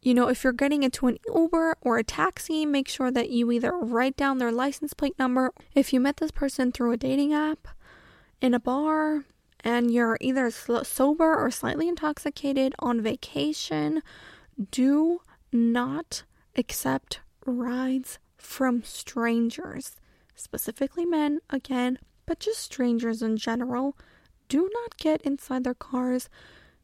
You 0.01 0.13
know, 0.13 0.27
if 0.27 0.43
you're 0.43 0.51
getting 0.51 0.83
into 0.83 1.07
an 1.07 1.19
Uber 1.33 1.77
or 1.79 1.97
a 1.97 2.03
taxi, 2.03 2.65
make 2.65 2.89
sure 2.89 3.11
that 3.11 3.29
you 3.29 3.49
either 3.51 3.71
write 3.71 4.17
down 4.17 4.37
their 4.39 4.51
license 4.51 4.93
plate 4.93 5.17
number. 5.17 5.53
If 5.73 5.93
you 5.93 6.01
met 6.01 6.17
this 6.17 6.31
person 6.31 6.73
through 6.73 6.91
a 6.91 6.97
dating 6.97 7.33
app, 7.33 7.69
in 8.41 8.53
a 8.53 8.59
bar 8.59 9.25
and 9.61 9.91
you're 9.91 10.17
either 10.21 10.49
sober 10.51 11.35
or 11.35 11.51
slightly 11.51 11.87
intoxicated 11.87 12.73
on 12.79 13.01
vacation, 13.01 14.01
do 14.71 15.21
not 15.51 16.23
accept 16.55 17.19
rides 17.45 18.19
from 18.37 18.83
strangers, 18.83 19.97
specifically 20.35 21.05
men 21.05 21.39
again, 21.49 21.99
but 22.25 22.39
just 22.39 22.59
strangers 22.59 23.21
in 23.21 23.37
general. 23.37 23.97
Do 24.47 24.69
not 24.73 24.97
get 24.97 25.21
inside 25.21 25.63
their 25.63 25.73
cars. 25.73 26.29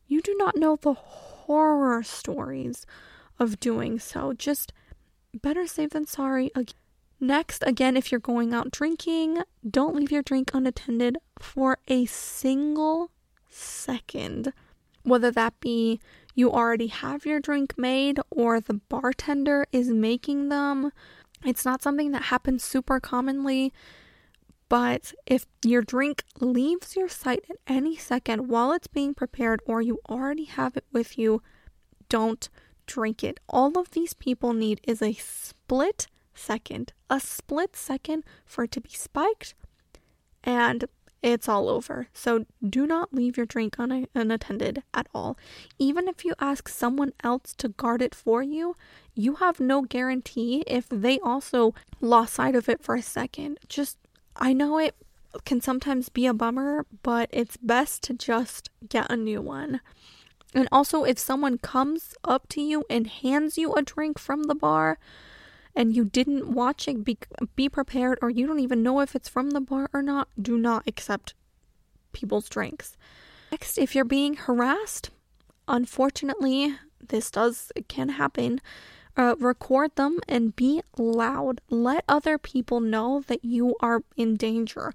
You 0.08 0.22
do 0.22 0.36
not 0.38 0.56
know 0.56 0.76
the 0.76 0.94
horror 0.94 2.04
stories 2.04 2.86
of 3.40 3.60
doing 3.60 4.00
so. 4.00 4.34
Just 4.34 4.74
better 5.34 5.66
safe 5.66 5.92
than 5.92 6.06
sorry. 6.06 6.52
Next, 7.20 7.64
again, 7.66 7.96
if 7.96 8.12
you're 8.12 8.20
going 8.20 8.54
out 8.54 8.72
drinking, 8.72 9.44
don't 9.70 9.96
leave 9.96 10.12
your 10.12 10.22
drink 10.22 10.52
unattended 10.54 11.18
for 11.40 11.78
a 11.88 12.06
single 12.06 13.10
second. 13.50 14.52
Whether 15.04 15.32
that 15.32 15.60
be 15.60 16.00
you 16.34 16.52
already 16.52 16.88
have 16.88 17.26
your 17.26 17.40
drink 17.40 17.78
made 17.78 18.20
or 18.30 18.60
the 18.60 18.74
bartender 18.74 19.66
is 19.72 19.90
making 19.90 20.50
them. 20.50 20.92
It's 21.46 21.64
not 21.64 21.82
something 21.82 22.12
that 22.12 22.24
happens 22.24 22.64
super 22.64 23.00
commonly, 23.00 23.72
but 24.68 25.14
if 25.26 25.46
your 25.64 25.82
drink 25.82 26.24
leaves 26.40 26.96
your 26.96 27.08
sight 27.08 27.46
at 27.50 27.58
any 27.68 27.96
second 27.96 28.50
while 28.50 28.74
it's 28.74 28.88
being 28.88 29.14
prepared 29.14 29.62
or 29.66 29.82
you 29.82 30.00
already 30.10 30.46
have 30.46 30.76
it 30.76 30.86
with 30.92 31.18
you, 31.18 31.42
don't 32.10 32.50
drink 32.86 33.24
it. 33.24 33.40
All 33.48 33.78
of 33.78 33.92
these 33.92 34.14
people 34.14 34.54
need 34.54 34.82
is 34.84 35.02
a 35.02 35.14
split 35.14 36.08
second, 36.36 36.94
a 37.10 37.20
split 37.20 37.76
second 37.76 38.24
for 38.46 38.66
it 38.66 38.72
to 38.72 38.82
be 38.82 38.90
spiked, 38.90 39.56
and 40.44 40.86
it's 41.24 41.50
all 41.50 41.70
over. 41.70 42.08
So 42.14 42.46
do 42.68 42.86
not 42.86 43.12
leave 43.14 43.36
your 43.36 43.48
drink 43.48 43.80
un- 43.80 44.08
unattended 44.14 44.84
at 44.94 45.08
all. 45.14 45.38
Even 45.80 46.08
if 46.08 46.24
you 46.24 46.36
ask 46.40 46.70
someone 46.70 47.14
else 47.24 47.56
to 47.58 47.70
guard 47.70 48.04
it 48.04 48.14
for 48.14 48.44
you, 48.44 48.76
you 49.16 49.36
have 49.36 49.60
no 49.60 49.82
guarantee 49.82 50.64
if 50.68 50.88
they 50.90 51.20
also 51.20 51.74
lost 52.00 52.36
sight 52.36 52.56
of 52.56 52.70
it 52.70 52.84
for 52.84 52.94
a 52.94 53.02
second. 53.02 53.58
Just, 53.68 53.98
I 54.36 54.54
know 54.54 54.78
it 54.78 54.96
can 55.46 55.62
sometimes 55.62 56.10
be 56.10 56.28
a 56.28 56.34
bummer, 56.34 56.86
but 57.02 57.30
it's 57.34 57.58
best 57.58 58.04
to 58.04 58.14
just 58.14 58.70
get 58.88 59.12
a 59.12 59.18
new 59.18 59.42
one. 59.42 59.82
And 60.54 60.70
also, 60.72 61.04
if 61.04 61.18
someone 61.18 61.58
comes 61.58 62.14
up 62.24 62.48
to 62.50 62.62
you 62.62 62.86
and 62.90 63.08
hands 63.08 63.58
you 63.58 63.74
a 63.74 63.82
drink 63.82 64.20
from 64.20 64.44
the 64.44 64.56
bar, 64.56 65.00
and 65.76 65.96
you 65.96 66.06
didn't 66.06 66.52
watch 66.52 66.88
it, 66.88 67.04
be, 67.04 67.18
be 67.56 67.68
prepared, 67.70 68.18
or 68.22 68.30
you 68.30 68.48
don't 68.48 68.60
even 68.60 68.82
know 68.82 69.02
if 69.02 69.16
it's 69.16 69.30
from 69.30 69.52
the 69.52 69.62
bar 69.62 69.90
or 69.94 70.02
not, 70.02 70.30
do 70.42 70.58
not 70.58 70.88
accept 70.88 71.34
people's 72.14 72.48
drinks. 72.48 72.96
Next, 73.52 73.78
if 73.78 73.94
you're 73.94 74.06
being 74.06 74.36
harassed, 74.36 75.10
unfortunately, 75.68 76.76
this 77.10 77.30
does, 77.30 77.72
it 77.76 77.88
can 77.88 78.10
happen. 78.10 78.62
uh, 79.18 79.36
record 79.40 79.96
them 79.96 80.20
and 80.28 80.56
be 80.56 80.82
loud. 80.98 81.62
Let 81.70 82.04
other 82.08 82.38
people 82.38 82.80
know 82.80 83.24
that 83.28 83.44
you 83.44 83.76
are 83.80 84.02
in 84.16 84.36
danger. 84.36 84.94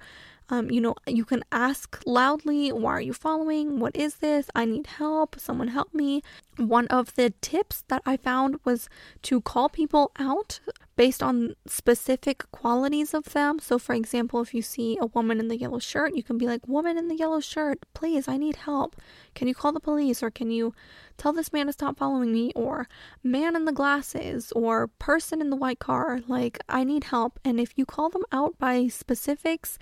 Um, 0.50 0.68
you 0.70 0.80
know, 0.80 0.96
you 1.06 1.24
can 1.24 1.44
ask 1.52 2.02
loudly, 2.04 2.72
Why 2.72 2.92
are 2.92 3.00
you 3.00 3.12
following? 3.12 3.78
What 3.78 3.94
is 3.94 4.16
this? 4.16 4.50
I 4.54 4.64
need 4.64 4.88
help. 4.88 5.38
Someone 5.38 5.68
help 5.68 5.94
me. 5.94 6.22
One 6.56 6.88
of 6.88 7.14
the 7.14 7.32
tips 7.40 7.84
that 7.88 8.02
I 8.04 8.16
found 8.16 8.58
was 8.64 8.88
to 9.22 9.40
call 9.40 9.68
people 9.68 10.10
out 10.18 10.60
based 10.96 11.22
on 11.22 11.54
specific 11.66 12.44
qualities 12.52 13.14
of 13.14 13.24
them. 13.32 13.58
So, 13.58 13.78
for 13.78 13.94
example, 13.94 14.42
if 14.42 14.52
you 14.52 14.60
see 14.60 14.98
a 15.00 15.06
woman 15.06 15.40
in 15.40 15.48
the 15.48 15.56
yellow 15.56 15.78
shirt, 15.78 16.14
you 16.14 16.22
can 16.22 16.36
be 16.36 16.46
like, 16.46 16.68
Woman 16.68 16.98
in 16.98 17.08
the 17.08 17.16
yellow 17.16 17.40
shirt, 17.40 17.78
please, 17.94 18.28
I 18.28 18.36
need 18.36 18.56
help. 18.56 18.96
Can 19.34 19.48
you 19.48 19.54
call 19.54 19.72
the 19.72 19.80
police? 19.80 20.22
Or 20.22 20.30
can 20.30 20.50
you 20.50 20.74
tell 21.16 21.32
this 21.32 21.54
man 21.54 21.66
to 21.68 21.72
stop 21.72 21.96
following 21.96 22.32
me? 22.32 22.52
Or 22.54 22.86
man 23.22 23.56
in 23.56 23.64
the 23.64 23.72
glasses? 23.72 24.52
Or 24.52 24.88
person 24.88 25.40
in 25.40 25.48
the 25.48 25.56
white 25.56 25.78
car, 25.78 26.20
like, 26.28 26.58
I 26.68 26.84
need 26.84 27.04
help. 27.04 27.38
And 27.46 27.58
if 27.58 27.78
you 27.78 27.86
call 27.86 28.10
them 28.10 28.24
out 28.30 28.58
by 28.58 28.88
specifics, 28.88 29.78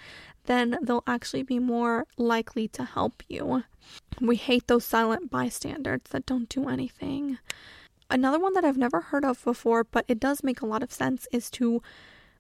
then 0.48 0.76
they'll 0.82 1.04
actually 1.06 1.44
be 1.44 1.61
more 1.61 2.06
likely 2.16 2.66
to 2.68 2.82
help 2.82 3.22
you. 3.28 3.62
We 4.20 4.34
hate 4.37 4.66
those 4.66 4.84
silent 4.84 5.30
bystanders 5.30 6.00
that 6.11 6.26
don't 6.26 6.48
do 6.48 6.68
anything. 6.68 7.38
Another 8.11 8.40
one 8.40 8.54
that 8.54 8.64
I've 8.64 8.76
never 8.76 9.00
heard 9.00 9.24
of 9.24 9.44
before, 9.44 9.84
but 9.84 10.04
it 10.08 10.18
does 10.18 10.42
make 10.42 10.61
a 10.61 10.66
lot 10.66 10.82
of 10.82 10.90
sense, 10.90 11.28
is 11.30 11.50
to 11.52 11.82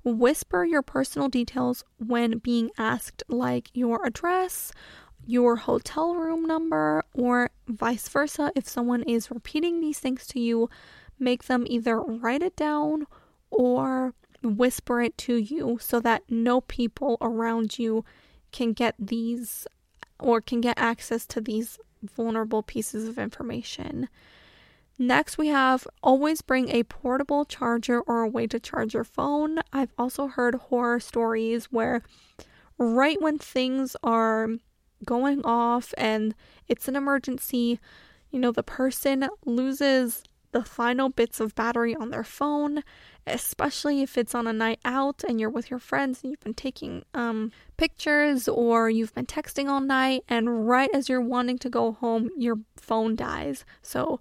whisper 0.02 0.64
your 0.64 0.82
personal 0.82 1.28
details 1.28 1.84
when 1.98 2.38
being 2.38 2.70
asked, 2.78 3.22
like 3.28 3.70
your 3.74 4.04
address, 4.06 4.72
your 5.26 5.56
hotel 5.56 6.14
room 6.14 6.46
number, 6.46 7.04
or 7.12 7.50
vice 7.68 8.08
versa. 8.08 8.50
If 8.56 8.66
someone 8.66 9.02
is 9.02 9.30
repeating 9.30 9.80
these 9.80 9.98
things 9.98 10.26
to 10.28 10.40
you, 10.40 10.70
make 11.18 11.44
them 11.44 11.66
either 11.68 12.00
write 12.00 12.42
it 12.42 12.56
down 12.56 13.06
or 13.50 14.14
whisper 14.42 15.02
it 15.02 15.16
to 15.18 15.36
you 15.36 15.78
so 15.80 16.00
that 16.00 16.22
no 16.28 16.60
people 16.60 17.18
around 17.20 17.78
you 17.78 18.04
can 18.52 18.72
get 18.72 18.94
these 18.98 19.66
or 20.18 20.40
can 20.40 20.60
get 20.60 20.78
access 20.78 21.26
to 21.26 21.40
these 21.40 21.78
vulnerable 22.02 22.62
pieces 22.62 23.08
of 23.08 23.18
information. 23.18 24.08
Next, 24.98 25.38
we 25.38 25.48
have 25.48 25.86
always 26.02 26.42
bring 26.42 26.70
a 26.70 26.82
portable 26.82 27.44
charger 27.44 28.00
or 28.00 28.22
a 28.22 28.28
way 28.28 28.48
to 28.48 28.58
charge 28.58 28.94
your 28.94 29.04
phone. 29.04 29.60
I've 29.72 29.92
also 29.96 30.26
heard 30.26 30.56
horror 30.56 30.98
stories 30.98 31.66
where, 31.66 32.02
right 32.78 33.20
when 33.22 33.38
things 33.38 33.96
are 34.02 34.48
going 35.04 35.42
off 35.44 35.94
and 35.96 36.34
it's 36.66 36.88
an 36.88 36.96
emergency, 36.96 37.78
you 38.30 38.40
know, 38.40 38.50
the 38.50 38.64
person 38.64 39.28
loses 39.44 40.24
the 40.52 40.64
final 40.64 41.08
bits 41.08 41.40
of 41.40 41.54
battery 41.54 41.94
on 41.94 42.10
their 42.10 42.24
phone, 42.24 42.82
especially 43.26 44.02
if 44.02 44.16
it's 44.16 44.34
on 44.34 44.46
a 44.46 44.52
night 44.52 44.80
out 44.84 45.22
and 45.26 45.40
you're 45.40 45.50
with 45.50 45.70
your 45.70 45.78
friends 45.78 46.22
and 46.22 46.30
you've 46.30 46.40
been 46.40 46.54
taking 46.54 47.04
um, 47.14 47.52
pictures 47.76 48.48
or 48.48 48.88
you've 48.88 49.14
been 49.14 49.26
texting 49.26 49.68
all 49.68 49.80
night, 49.80 50.24
and 50.28 50.68
right 50.68 50.90
as 50.92 51.08
you're 51.08 51.20
wanting 51.20 51.58
to 51.58 51.70
go 51.70 51.92
home, 51.92 52.30
your 52.36 52.58
phone 52.76 53.14
dies. 53.14 53.64
So, 53.82 54.20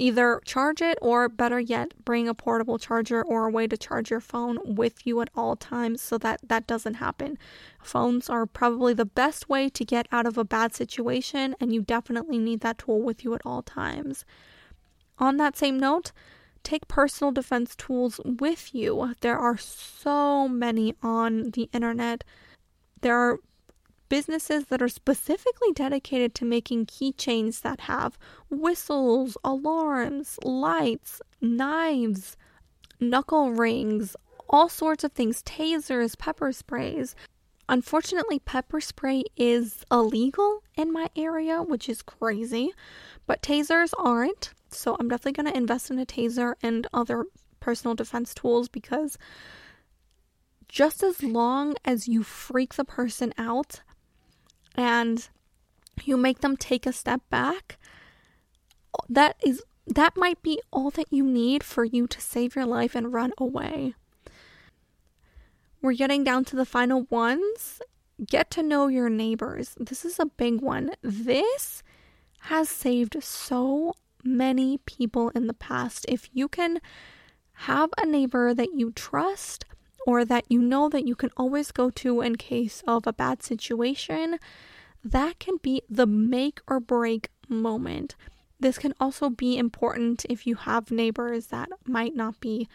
Either 0.00 0.40
charge 0.46 0.80
it 0.80 0.96
or 1.02 1.28
better 1.28 1.60
yet, 1.60 1.92
bring 2.06 2.26
a 2.26 2.32
portable 2.32 2.78
charger 2.78 3.22
or 3.22 3.46
a 3.46 3.50
way 3.50 3.66
to 3.66 3.76
charge 3.76 4.10
your 4.10 4.18
phone 4.18 4.58
with 4.64 5.06
you 5.06 5.20
at 5.20 5.28
all 5.36 5.56
times 5.56 6.00
so 6.00 6.16
that 6.16 6.40
that 6.42 6.66
doesn't 6.66 6.94
happen. 6.94 7.36
Phones 7.82 8.30
are 8.30 8.46
probably 8.46 8.94
the 8.94 9.04
best 9.04 9.50
way 9.50 9.68
to 9.68 9.84
get 9.84 10.08
out 10.10 10.24
of 10.24 10.38
a 10.38 10.44
bad 10.44 10.74
situation, 10.74 11.54
and 11.60 11.74
you 11.74 11.82
definitely 11.82 12.38
need 12.38 12.60
that 12.60 12.78
tool 12.78 13.02
with 13.02 13.24
you 13.24 13.34
at 13.34 13.42
all 13.44 13.60
times. 13.60 14.24
On 15.20 15.36
that 15.36 15.56
same 15.56 15.78
note, 15.78 16.12
take 16.62 16.88
personal 16.88 17.30
defense 17.30 17.76
tools 17.76 18.20
with 18.24 18.74
you. 18.74 19.14
There 19.20 19.38
are 19.38 19.58
so 19.58 20.48
many 20.48 20.94
on 21.02 21.50
the 21.50 21.68
internet. 21.72 22.24
There 23.02 23.16
are 23.16 23.38
businesses 24.08 24.64
that 24.66 24.82
are 24.82 24.88
specifically 24.88 25.72
dedicated 25.72 26.34
to 26.34 26.44
making 26.44 26.86
keychains 26.86 27.60
that 27.60 27.80
have 27.82 28.18
whistles, 28.48 29.36
alarms, 29.44 30.38
lights, 30.42 31.20
knives, 31.40 32.36
knuckle 32.98 33.52
rings, 33.52 34.16
all 34.48 34.68
sorts 34.68 35.04
of 35.04 35.12
things, 35.12 35.42
tasers, 35.42 36.18
pepper 36.18 36.50
sprays. 36.50 37.14
Unfortunately, 37.68 38.40
pepper 38.40 38.80
spray 38.80 39.22
is 39.36 39.84
illegal 39.92 40.64
in 40.76 40.92
my 40.92 41.08
area, 41.14 41.62
which 41.62 41.88
is 41.88 42.02
crazy, 42.02 42.72
but 43.26 43.42
tasers 43.42 43.92
aren't. 43.96 44.52
So 44.72 44.96
I'm 44.98 45.08
definitely 45.08 45.42
going 45.42 45.52
to 45.52 45.58
invest 45.58 45.90
in 45.90 45.98
a 45.98 46.06
taser 46.06 46.54
and 46.62 46.86
other 46.92 47.24
personal 47.60 47.94
defense 47.94 48.34
tools 48.34 48.68
because 48.68 49.18
just 50.68 51.02
as 51.02 51.22
long 51.22 51.74
as 51.84 52.06
you 52.08 52.22
freak 52.22 52.74
the 52.74 52.84
person 52.84 53.34
out, 53.36 53.80
and 54.74 55.28
you 56.04 56.16
make 56.16 56.40
them 56.40 56.56
take 56.56 56.86
a 56.86 56.92
step 56.92 57.20
back, 57.30 57.78
that 59.08 59.36
is 59.44 59.62
that 59.86 60.16
might 60.16 60.40
be 60.42 60.60
all 60.72 60.90
that 60.90 61.12
you 61.12 61.24
need 61.24 61.64
for 61.64 61.84
you 61.84 62.06
to 62.06 62.20
save 62.20 62.54
your 62.54 62.66
life 62.66 62.94
and 62.94 63.12
run 63.12 63.32
away. 63.38 63.94
We're 65.82 65.94
getting 65.94 66.24
down 66.24 66.44
to 66.46 66.56
the 66.56 66.64
final 66.64 67.06
ones. 67.10 67.80
Get 68.24 68.50
to 68.52 68.62
know 68.62 68.86
your 68.86 69.08
neighbors. 69.08 69.74
This 69.80 70.04
is 70.04 70.18
a 70.18 70.26
big 70.26 70.60
one. 70.60 70.92
This 71.02 71.82
has 72.42 72.68
saved 72.68 73.16
so 73.22 73.94
many 74.24 74.78
people 74.78 75.30
in 75.30 75.46
the 75.46 75.54
past. 75.54 76.06
If 76.08 76.28
you 76.32 76.48
can 76.48 76.80
have 77.52 77.90
a 77.98 78.06
neighbor 78.06 78.54
that 78.54 78.74
you 78.74 78.92
trust 78.92 79.64
or 80.06 80.24
that 80.24 80.44
you 80.48 80.60
know 80.62 80.88
that 80.88 81.06
you 81.06 81.14
can 81.14 81.30
always 81.36 81.70
go 81.72 81.90
to 81.90 82.20
in 82.20 82.36
case 82.36 82.82
of 82.86 83.06
a 83.06 83.12
bad 83.12 83.42
situation, 83.42 84.38
that 85.04 85.38
can 85.38 85.56
be 85.62 85.82
the 85.88 86.06
make 86.06 86.60
or 86.66 86.80
break 86.80 87.28
moment. 87.48 88.16
This 88.58 88.78
can 88.78 88.94
also 89.00 89.30
be 89.30 89.56
important 89.56 90.26
if 90.28 90.46
you 90.46 90.54
have 90.54 90.90
neighbors 90.90 91.46
that 91.46 91.68
might 91.86 92.14
not 92.14 92.40
be, 92.40 92.68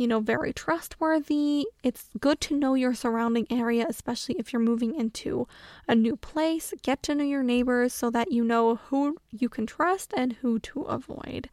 you 0.00 0.06
know, 0.06 0.20
very 0.20 0.50
trustworthy. 0.50 1.66
It's 1.82 2.06
good 2.18 2.40
to 2.40 2.56
know 2.56 2.72
your 2.72 2.94
surrounding 2.94 3.46
area, 3.50 3.84
especially 3.86 4.36
if 4.38 4.50
you're 4.50 4.62
moving 4.62 4.98
into 4.98 5.46
a 5.86 5.94
new 5.94 6.16
place. 6.16 6.72
Get 6.82 7.02
to 7.02 7.14
know 7.14 7.24
your 7.24 7.42
neighbors 7.42 7.92
so 7.92 8.08
that 8.08 8.32
you 8.32 8.42
know 8.42 8.76
who 8.76 9.18
you 9.30 9.50
can 9.50 9.66
trust 9.66 10.14
and 10.16 10.32
who 10.40 10.58
to 10.60 10.80
avoid. 10.84 11.50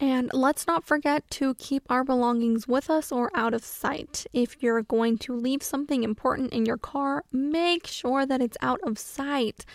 And 0.00 0.30
let's 0.32 0.66
not 0.66 0.86
forget 0.86 1.30
to 1.32 1.52
keep 1.56 1.82
our 1.90 2.02
belongings 2.02 2.66
with 2.66 2.88
us 2.88 3.12
or 3.12 3.30
out 3.34 3.52
of 3.52 3.62
sight. 3.62 4.24
If 4.32 4.62
you're 4.62 4.80
going 4.80 5.18
to 5.18 5.36
leave 5.36 5.62
something 5.62 6.02
important 6.02 6.54
in 6.54 6.64
your 6.64 6.78
car, 6.78 7.24
make 7.30 7.86
sure 7.86 8.24
that 8.24 8.40
it's 8.40 8.56
out 8.62 8.80
of 8.84 8.98
sight. 8.98 9.66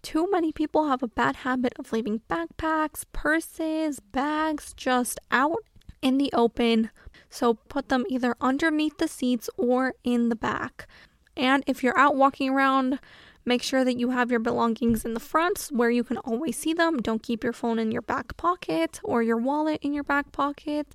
Too 0.00 0.30
many 0.30 0.52
people 0.52 0.86
have 0.86 1.02
a 1.02 1.08
bad 1.08 1.34
habit 1.36 1.72
of 1.76 1.92
leaving 1.92 2.20
backpacks, 2.30 3.04
purses, 3.12 3.98
bags 3.98 4.74
just 4.76 5.18
out 5.32 5.64
in 6.02 6.18
the 6.18 6.30
open. 6.32 6.90
So 7.32 7.54
put 7.54 7.88
them 7.88 8.04
either 8.08 8.36
underneath 8.40 8.98
the 8.98 9.08
seats 9.08 9.50
or 9.56 9.94
in 10.04 10.28
the 10.28 10.36
back. 10.36 10.86
And 11.36 11.64
if 11.66 11.82
you're 11.82 11.98
out 11.98 12.14
walking 12.14 12.50
around, 12.50 12.98
Make 13.44 13.62
sure 13.62 13.84
that 13.84 13.98
you 13.98 14.10
have 14.10 14.30
your 14.30 14.40
belongings 14.40 15.04
in 15.04 15.14
the 15.14 15.20
front 15.20 15.68
where 15.72 15.90
you 15.90 16.04
can 16.04 16.18
always 16.18 16.56
see 16.56 16.74
them. 16.74 16.98
Don't 16.98 17.22
keep 17.22 17.42
your 17.42 17.52
phone 17.52 17.78
in 17.78 17.90
your 17.90 18.02
back 18.02 18.36
pocket 18.36 19.00
or 19.02 19.22
your 19.22 19.36
wallet 19.36 19.80
in 19.82 19.92
your 19.92 20.04
back 20.04 20.30
pocket. 20.30 20.86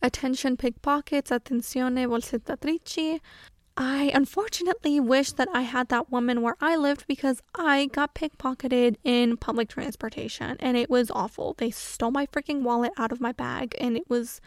Attention 0.00 0.56
pickpockets, 0.56 1.30
attenzione 1.30 2.06
borseggiatrici. 2.06 3.20
I 3.76 4.12
unfortunately 4.14 5.00
wish 5.00 5.32
that 5.32 5.48
I 5.52 5.62
had 5.62 5.88
that 5.88 6.12
woman 6.12 6.42
where 6.42 6.56
I 6.60 6.76
lived 6.76 7.08
because 7.08 7.42
I 7.56 7.86
got 7.86 8.14
pickpocketed 8.14 8.94
in 9.02 9.36
public 9.36 9.68
transportation 9.68 10.56
and 10.60 10.76
it 10.76 10.88
was 10.88 11.10
awful. 11.10 11.54
They 11.58 11.72
stole 11.72 12.12
my 12.12 12.26
freaking 12.26 12.62
wallet 12.62 12.92
out 12.96 13.10
of 13.10 13.20
my 13.20 13.32
bag 13.32 13.74
and 13.80 13.96
it 13.96 14.08
was 14.08 14.40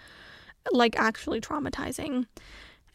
like 0.72 0.98
actually 0.98 1.42
traumatizing. 1.42 2.26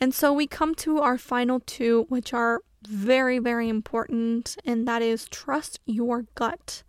And 0.01 0.15
so 0.15 0.33
we 0.33 0.47
come 0.47 0.75
to 0.77 0.99
our 0.99 1.17
final 1.19 1.61
two, 1.61 2.07
which 2.09 2.33
are 2.33 2.61
very, 2.89 3.39
very 3.39 3.69
important, 3.69 4.57
and 4.65 4.87
that 4.89 5.03
is 5.03 5.29
trust 5.29 5.79
your 5.87 6.27
gut. 6.35 6.83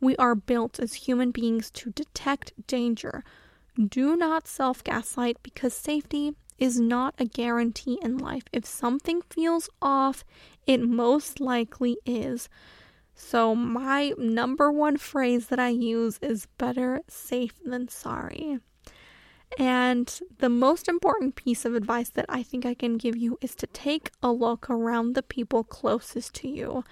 We 0.00 0.16
are 0.16 0.34
built 0.34 0.78
as 0.78 0.94
human 0.94 1.30
beings 1.30 1.70
to 1.72 1.90
detect 1.90 2.52
danger. 2.66 3.24
Do 3.82 4.16
not 4.16 4.46
self 4.46 4.84
gaslight 4.84 5.38
because 5.42 5.72
safety 5.72 6.34
is 6.58 6.78
not 6.80 7.14
a 7.18 7.24
guarantee 7.24 7.98
in 8.02 8.18
life. 8.18 8.44
If 8.52 8.66
something 8.66 9.22
feels 9.30 9.70
off, 9.80 10.24
it 10.66 10.80
most 10.82 11.40
likely 11.40 11.98
is. 12.04 12.48
So, 13.14 13.54
my 13.54 14.12
number 14.18 14.70
one 14.70 14.96
phrase 14.96 15.46
that 15.46 15.58
I 15.58 15.70
use 15.70 16.18
is 16.20 16.46
better 16.58 17.00
safe 17.08 17.54
than 17.64 17.88
sorry. 17.88 18.58
And 19.56 20.20
the 20.38 20.48
most 20.48 20.88
important 20.88 21.34
piece 21.34 21.64
of 21.64 21.74
advice 21.74 22.10
that 22.10 22.26
I 22.28 22.42
think 22.42 22.66
I 22.66 22.74
can 22.74 22.96
give 22.98 23.16
you 23.16 23.38
is 23.40 23.54
to 23.56 23.66
take 23.66 24.10
a 24.22 24.30
look 24.30 24.68
around 24.68 25.14
the 25.14 25.22
people 25.22 25.64
closest 25.64 26.34
to 26.36 26.48
you 26.48 26.84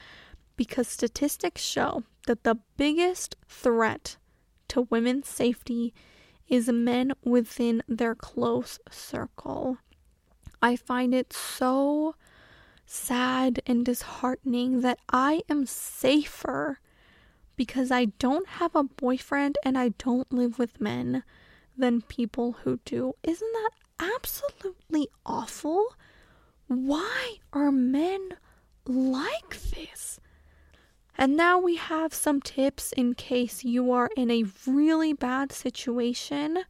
because 0.56 0.88
statistics 0.88 1.62
show 1.62 2.04
that 2.26 2.44
the 2.44 2.58
biggest 2.76 3.36
threat 3.46 4.16
to 4.68 4.82
women's 4.82 5.28
safety 5.28 5.92
is 6.48 6.68
men 6.68 7.12
within 7.24 7.82
their 7.88 8.14
close 8.14 8.78
circle. 8.90 9.78
I 10.62 10.76
find 10.76 11.14
it 11.14 11.32
so 11.32 12.14
sad 12.86 13.60
and 13.66 13.84
disheartening 13.84 14.80
that 14.80 14.98
I 15.10 15.42
am 15.48 15.66
safer 15.66 16.78
because 17.56 17.90
I 17.90 18.06
don't 18.06 18.48
have 18.48 18.74
a 18.74 18.84
boyfriend 18.84 19.58
and 19.64 19.76
I 19.76 19.90
don't 19.90 20.32
live 20.32 20.58
with 20.58 20.80
men 20.80 21.24
than 21.76 22.02
people 22.02 22.56
who 22.64 22.80
do. 22.84 23.14
Isn't 23.22 23.52
that 23.52 23.70
absolutely 24.14 25.08
awful? 25.24 25.94
Why 26.68 27.36
are 27.52 27.70
men 27.70 28.30
like 28.86 29.60
this? 29.70 30.20
And 31.18 31.36
now 31.36 31.58
we 31.58 31.76
have 31.76 32.12
some 32.12 32.40
tips 32.40 32.92
in 32.92 33.14
case 33.14 33.64
you 33.64 33.90
are 33.90 34.10
in 34.16 34.30
a 34.30 34.44
really 34.66 35.12
bad 35.12 35.50
situation. 35.52 36.64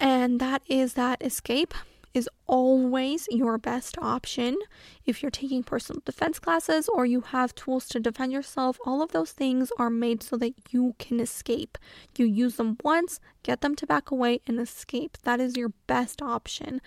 And 0.00 0.38
that 0.40 0.62
is 0.66 0.94
that 0.94 1.22
escape 1.22 1.74
is 2.18 2.28
always 2.46 3.28
your 3.30 3.56
best 3.56 3.96
option. 3.98 4.58
If 5.06 5.22
you're 5.22 5.30
taking 5.30 5.62
personal 5.62 6.02
defense 6.04 6.38
classes 6.38 6.88
or 6.88 7.06
you 7.06 7.20
have 7.22 7.54
tools 7.54 7.86
to 7.88 8.00
defend 8.00 8.32
yourself, 8.32 8.78
all 8.84 9.00
of 9.00 9.12
those 9.12 9.32
things 9.32 9.70
are 9.78 9.88
made 9.88 10.22
so 10.22 10.36
that 10.36 10.54
you 10.70 10.94
can 10.98 11.20
escape. 11.20 11.78
You 12.16 12.26
use 12.26 12.56
them 12.56 12.76
once, 12.82 13.20
get 13.42 13.60
them 13.60 13.74
to 13.76 13.86
back 13.86 14.10
away, 14.10 14.40
and 14.46 14.58
escape. 14.58 15.16
That 15.22 15.40
is 15.40 15.56
your 15.56 15.70
best 15.86 16.20
option. 16.20 16.80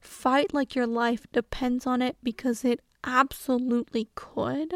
Fight 0.00 0.54
like 0.54 0.74
your 0.76 0.86
life 0.86 1.26
depends 1.32 1.86
on 1.86 2.00
it 2.00 2.16
because 2.22 2.64
it 2.64 2.80
absolutely 3.02 4.08
could. 4.14 4.72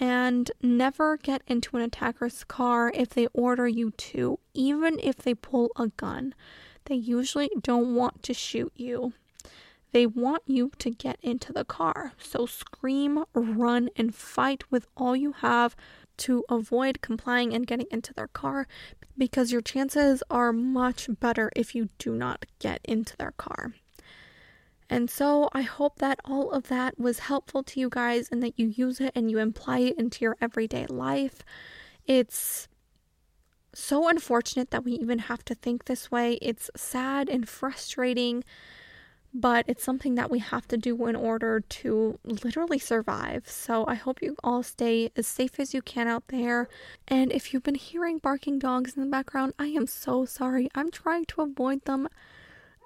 And 0.00 0.50
never 0.62 1.16
get 1.16 1.42
into 1.48 1.76
an 1.76 1.82
attacker's 1.82 2.44
car 2.44 2.92
if 2.94 3.08
they 3.08 3.26
order 3.32 3.66
you 3.66 3.90
to, 3.90 4.38
even 4.54 5.00
if 5.02 5.16
they 5.16 5.34
pull 5.34 5.70
a 5.76 5.88
gun. 5.88 6.34
They 6.88 6.94
usually 6.94 7.50
don't 7.60 7.94
want 7.94 8.22
to 8.22 8.32
shoot 8.32 8.72
you. 8.74 9.12
They 9.92 10.06
want 10.06 10.42
you 10.46 10.70
to 10.78 10.90
get 10.90 11.18
into 11.22 11.52
the 11.52 11.64
car. 11.64 12.12
So 12.18 12.46
scream, 12.46 13.24
run, 13.34 13.90
and 13.94 14.14
fight 14.14 14.64
with 14.70 14.86
all 14.96 15.14
you 15.14 15.32
have 15.32 15.76
to 16.18 16.44
avoid 16.48 17.02
complying 17.02 17.52
and 17.52 17.66
getting 17.66 17.86
into 17.90 18.14
their 18.14 18.28
car 18.28 18.66
because 19.18 19.52
your 19.52 19.60
chances 19.60 20.22
are 20.30 20.52
much 20.52 21.08
better 21.20 21.50
if 21.54 21.74
you 21.74 21.90
do 21.98 22.14
not 22.14 22.46
get 22.58 22.80
into 22.84 23.16
their 23.18 23.32
car. 23.32 23.74
And 24.88 25.10
so 25.10 25.50
I 25.52 25.62
hope 25.62 25.98
that 25.98 26.20
all 26.24 26.50
of 26.50 26.68
that 26.68 26.98
was 26.98 27.18
helpful 27.20 27.62
to 27.64 27.80
you 27.80 27.90
guys 27.90 28.30
and 28.32 28.42
that 28.42 28.58
you 28.58 28.68
use 28.68 28.98
it 28.98 29.12
and 29.14 29.30
you 29.30 29.38
apply 29.38 29.80
it 29.80 29.98
into 29.98 30.24
your 30.24 30.38
everyday 30.40 30.86
life. 30.86 31.42
It's 32.06 32.66
so 33.74 34.08
unfortunate 34.08 34.70
that 34.70 34.84
we 34.84 34.92
even 34.92 35.20
have 35.20 35.44
to 35.46 35.54
think 35.54 35.84
this 35.84 36.10
way. 36.10 36.34
It's 36.40 36.70
sad 36.76 37.28
and 37.28 37.48
frustrating, 37.48 38.44
but 39.32 39.64
it's 39.68 39.84
something 39.84 40.14
that 40.14 40.30
we 40.30 40.38
have 40.38 40.66
to 40.68 40.76
do 40.76 41.06
in 41.06 41.14
order 41.14 41.60
to 41.60 42.18
literally 42.24 42.78
survive. 42.78 43.48
So 43.48 43.84
I 43.86 43.94
hope 43.94 44.22
you 44.22 44.36
all 44.42 44.62
stay 44.62 45.10
as 45.16 45.26
safe 45.26 45.60
as 45.60 45.74
you 45.74 45.82
can 45.82 46.08
out 46.08 46.28
there. 46.28 46.68
And 47.06 47.30
if 47.30 47.52
you've 47.52 47.62
been 47.62 47.74
hearing 47.74 48.18
barking 48.18 48.58
dogs 48.58 48.96
in 48.96 49.02
the 49.04 49.10
background, 49.10 49.54
I 49.58 49.66
am 49.66 49.86
so 49.86 50.24
sorry. 50.24 50.68
I'm 50.74 50.90
trying 50.90 51.26
to 51.26 51.42
avoid 51.42 51.84
them 51.84 52.08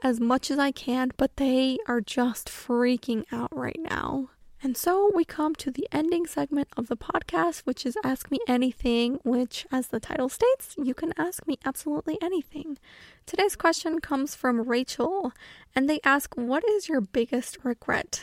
as 0.03 0.18
much 0.18 0.51
as 0.51 0.59
I 0.59 0.73
can, 0.73 1.12
but 1.16 1.37
they 1.37 1.79
are 1.87 2.01
just 2.01 2.49
freaking 2.49 3.25
out 3.31 3.57
right 3.57 3.79
now. 3.79 4.31
And 4.64 4.77
so 4.77 5.11
we 5.12 5.25
come 5.25 5.57
to 5.57 5.72
the 5.72 5.88
ending 5.90 6.25
segment 6.25 6.68
of 6.77 6.87
the 6.87 6.96
podcast, 6.96 7.62
which 7.62 7.85
is 7.85 7.98
Ask 8.05 8.31
Me 8.31 8.38
Anything, 8.46 9.18
which, 9.25 9.66
as 9.72 9.88
the 9.88 9.98
title 9.98 10.29
states, 10.29 10.77
you 10.81 10.94
can 10.94 11.12
ask 11.18 11.44
me 11.48 11.59
absolutely 11.64 12.16
anything. 12.22 12.79
Today's 13.27 13.57
question 13.57 14.01
comes 14.01 14.37
from 14.37 14.62
Rachel, 14.62 15.33
and 15.75 15.90
they 15.90 15.98
ask, 16.05 16.37
What 16.37 16.62
is 16.68 16.88
your 16.88 17.01
biggest 17.01 17.59
regret? 17.64 18.22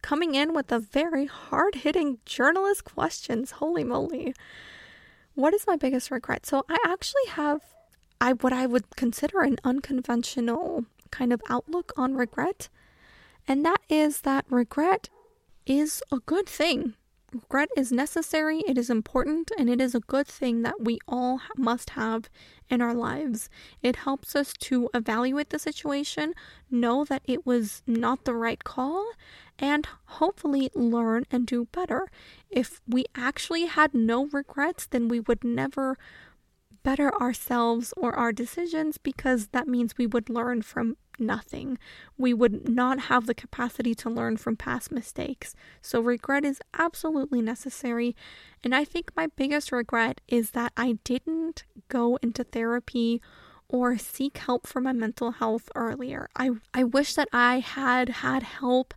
Coming 0.00 0.34
in 0.34 0.54
with 0.54 0.72
a 0.72 0.78
very 0.78 1.26
hard 1.26 1.74
hitting 1.74 2.20
journalist 2.24 2.84
questions. 2.86 3.50
Holy 3.52 3.84
moly. 3.84 4.34
What 5.34 5.52
is 5.52 5.66
my 5.66 5.76
biggest 5.76 6.10
regret? 6.10 6.46
So 6.46 6.64
I 6.70 6.78
actually 6.86 7.26
have 7.28 7.60
I 8.18 8.32
what 8.32 8.54
I 8.54 8.64
would 8.64 8.96
consider 8.96 9.42
an 9.42 9.58
unconventional 9.62 10.86
kind 11.10 11.34
of 11.34 11.42
outlook 11.50 11.92
on 11.98 12.14
regret. 12.14 12.70
And 13.46 13.62
that 13.66 13.82
is 13.90 14.22
that 14.22 14.46
regret 14.48 15.10
is 15.66 16.02
a 16.12 16.18
good 16.20 16.48
thing. 16.48 16.94
Regret 17.32 17.68
is 17.76 17.90
necessary, 17.90 18.62
it 18.68 18.78
is 18.78 18.88
important, 18.88 19.50
and 19.58 19.68
it 19.68 19.80
is 19.80 19.94
a 19.94 20.00
good 20.00 20.28
thing 20.28 20.62
that 20.62 20.80
we 20.80 20.98
all 21.08 21.40
must 21.56 21.90
have 21.90 22.30
in 22.70 22.80
our 22.80 22.94
lives. 22.94 23.50
It 23.82 23.96
helps 23.96 24.36
us 24.36 24.52
to 24.60 24.88
evaluate 24.94 25.50
the 25.50 25.58
situation, 25.58 26.34
know 26.70 27.04
that 27.04 27.22
it 27.24 27.44
was 27.44 27.82
not 27.86 28.24
the 28.24 28.34
right 28.34 28.62
call, 28.62 29.10
and 29.58 29.86
hopefully 30.04 30.70
learn 30.74 31.26
and 31.30 31.46
do 31.46 31.66
better. 31.72 32.08
If 32.48 32.80
we 32.86 33.04
actually 33.14 33.66
had 33.66 33.92
no 33.92 34.26
regrets, 34.26 34.86
then 34.86 35.08
we 35.08 35.20
would 35.20 35.42
never 35.42 35.98
better 36.86 37.12
ourselves 37.20 37.92
or 37.96 38.14
our 38.14 38.30
decisions 38.30 38.96
because 38.96 39.48
that 39.48 39.66
means 39.66 39.98
we 39.98 40.06
would 40.06 40.30
learn 40.30 40.62
from 40.62 40.96
nothing. 41.18 41.76
We 42.16 42.32
would 42.32 42.68
not 42.68 43.00
have 43.10 43.26
the 43.26 43.34
capacity 43.34 43.92
to 43.96 44.08
learn 44.08 44.36
from 44.36 44.54
past 44.54 44.92
mistakes. 44.92 45.56
So, 45.82 46.00
regret 46.00 46.44
is 46.44 46.60
absolutely 46.78 47.42
necessary. 47.42 48.14
And 48.62 48.72
I 48.72 48.84
think 48.84 49.10
my 49.16 49.26
biggest 49.26 49.72
regret 49.72 50.20
is 50.28 50.52
that 50.52 50.72
I 50.76 50.98
didn't 51.02 51.64
go 51.88 52.20
into 52.22 52.44
therapy 52.44 53.20
or 53.68 53.98
seek 53.98 54.38
help 54.38 54.64
for 54.64 54.80
my 54.80 54.92
mental 54.92 55.32
health 55.32 55.68
earlier. 55.74 56.28
I, 56.36 56.50
I 56.72 56.84
wish 56.84 57.14
that 57.14 57.28
I 57.32 57.58
had 57.58 58.08
had 58.08 58.44
help 58.44 58.94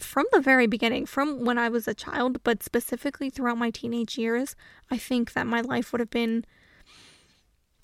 from 0.00 0.26
the 0.32 0.40
very 0.40 0.66
beginning, 0.66 1.06
from 1.06 1.44
when 1.44 1.58
I 1.58 1.68
was 1.68 1.86
a 1.86 1.94
child, 1.94 2.42
but 2.42 2.64
specifically 2.64 3.30
throughout 3.30 3.58
my 3.58 3.70
teenage 3.70 4.18
years. 4.18 4.56
I 4.90 4.98
think 4.98 5.34
that 5.34 5.46
my 5.46 5.60
life 5.60 5.92
would 5.92 6.00
have 6.00 6.10
been 6.10 6.44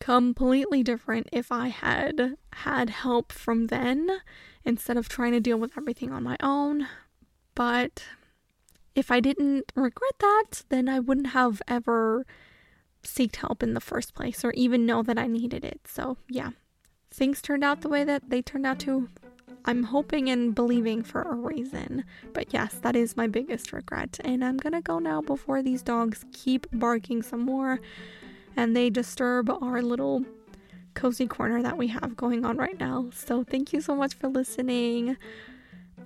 completely 0.00 0.82
different 0.82 1.28
if 1.30 1.52
I 1.52 1.68
had 1.68 2.36
had 2.54 2.90
help 2.90 3.30
from 3.30 3.66
then 3.68 4.08
instead 4.64 4.96
of 4.96 5.08
trying 5.08 5.32
to 5.32 5.40
deal 5.40 5.58
with 5.58 5.76
everything 5.76 6.10
on 6.10 6.22
my 6.22 6.36
own. 6.42 6.88
But 7.54 8.04
if 8.94 9.10
I 9.10 9.20
didn't 9.20 9.72
regret 9.76 10.14
that, 10.18 10.64
then 10.68 10.88
I 10.88 10.98
wouldn't 10.98 11.28
have 11.28 11.62
ever 11.68 12.26
seeked 13.02 13.36
help 13.36 13.62
in 13.62 13.74
the 13.74 13.80
first 13.80 14.14
place 14.14 14.44
or 14.44 14.52
even 14.52 14.86
know 14.86 15.02
that 15.02 15.18
I 15.18 15.26
needed 15.26 15.64
it. 15.64 15.80
So, 15.86 16.16
yeah, 16.28 16.50
things 17.10 17.40
turned 17.40 17.64
out 17.64 17.80
the 17.80 17.88
way 17.88 18.04
that 18.04 18.30
they 18.30 18.42
turned 18.42 18.66
out 18.66 18.78
to. 18.80 19.08
I'm 19.64 19.84
hoping 19.84 20.30
and 20.30 20.54
believing 20.54 21.02
for 21.02 21.22
a 21.22 21.34
reason. 21.34 22.04
But 22.32 22.52
yes, 22.52 22.74
that 22.82 22.96
is 22.96 23.16
my 23.16 23.26
biggest 23.26 23.72
regret. 23.72 24.18
And 24.24 24.44
I'm 24.44 24.56
gonna 24.56 24.80
go 24.80 24.98
now 24.98 25.20
before 25.20 25.62
these 25.62 25.82
dogs 25.82 26.24
keep 26.32 26.66
barking 26.72 27.22
some 27.22 27.40
more 27.40 27.80
and 28.60 28.76
they 28.76 28.90
disturb 28.90 29.48
our 29.48 29.80
little 29.80 30.22
cozy 30.92 31.26
corner 31.26 31.62
that 31.62 31.78
we 31.78 31.86
have 31.86 32.14
going 32.14 32.44
on 32.44 32.58
right 32.58 32.78
now. 32.78 33.08
So 33.14 33.42
thank 33.42 33.72
you 33.72 33.80
so 33.80 33.94
much 33.94 34.12
for 34.12 34.28
listening. 34.28 35.16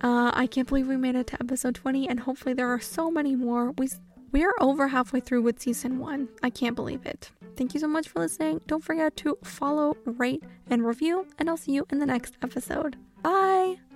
Uh, 0.01 0.31
I 0.33 0.47
can't 0.47 0.69
believe 0.69 0.87
we 0.87 0.97
made 0.97 1.17
it 1.17 1.27
to 1.29 1.35
episode 1.41 1.75
20, 1.75 2.09
and 2.09 2.21
hopefully 2.21 2.55
there 2.55 2.69
are 2.69 2.81
so 2.81 3.11
many 3.11 3.35
more. 3.35 3.73
We 3.73 3.89
we 4.31 4.45
are 4.45 4.55
over 4.61 4.89
halfway 4.89 5.21
through 5.21 5.43
with 5.43 5.61
season 5.61 5.99
one. 5.99 6.29
I 6.43 6.51
can't 6.51 6.77
believe 6.77 7.07
it. 7.07 7.31
Thank 7.57 7.75
you 7.75 7.81
so 7.81 7.89
much 7.89 8.09
for 8.09 8.21
listening. 8.21 8.61
Don't 8.69 8.83
forget 8.83 9.17
to 9.19 9.39
follow, 9.43 9.97
rate, 10.05 10.43
and 10.71 10.87
review, 10.87 11.27
and 11.39 11.49
I'll 11.49 11.57
see 11.57 11.73
you 11.73 11.87
in 11.91 11.99
the 11.99 12.07
next 12.07 12.35
episode. 12.43 12.97
Bye. 13.23 13.94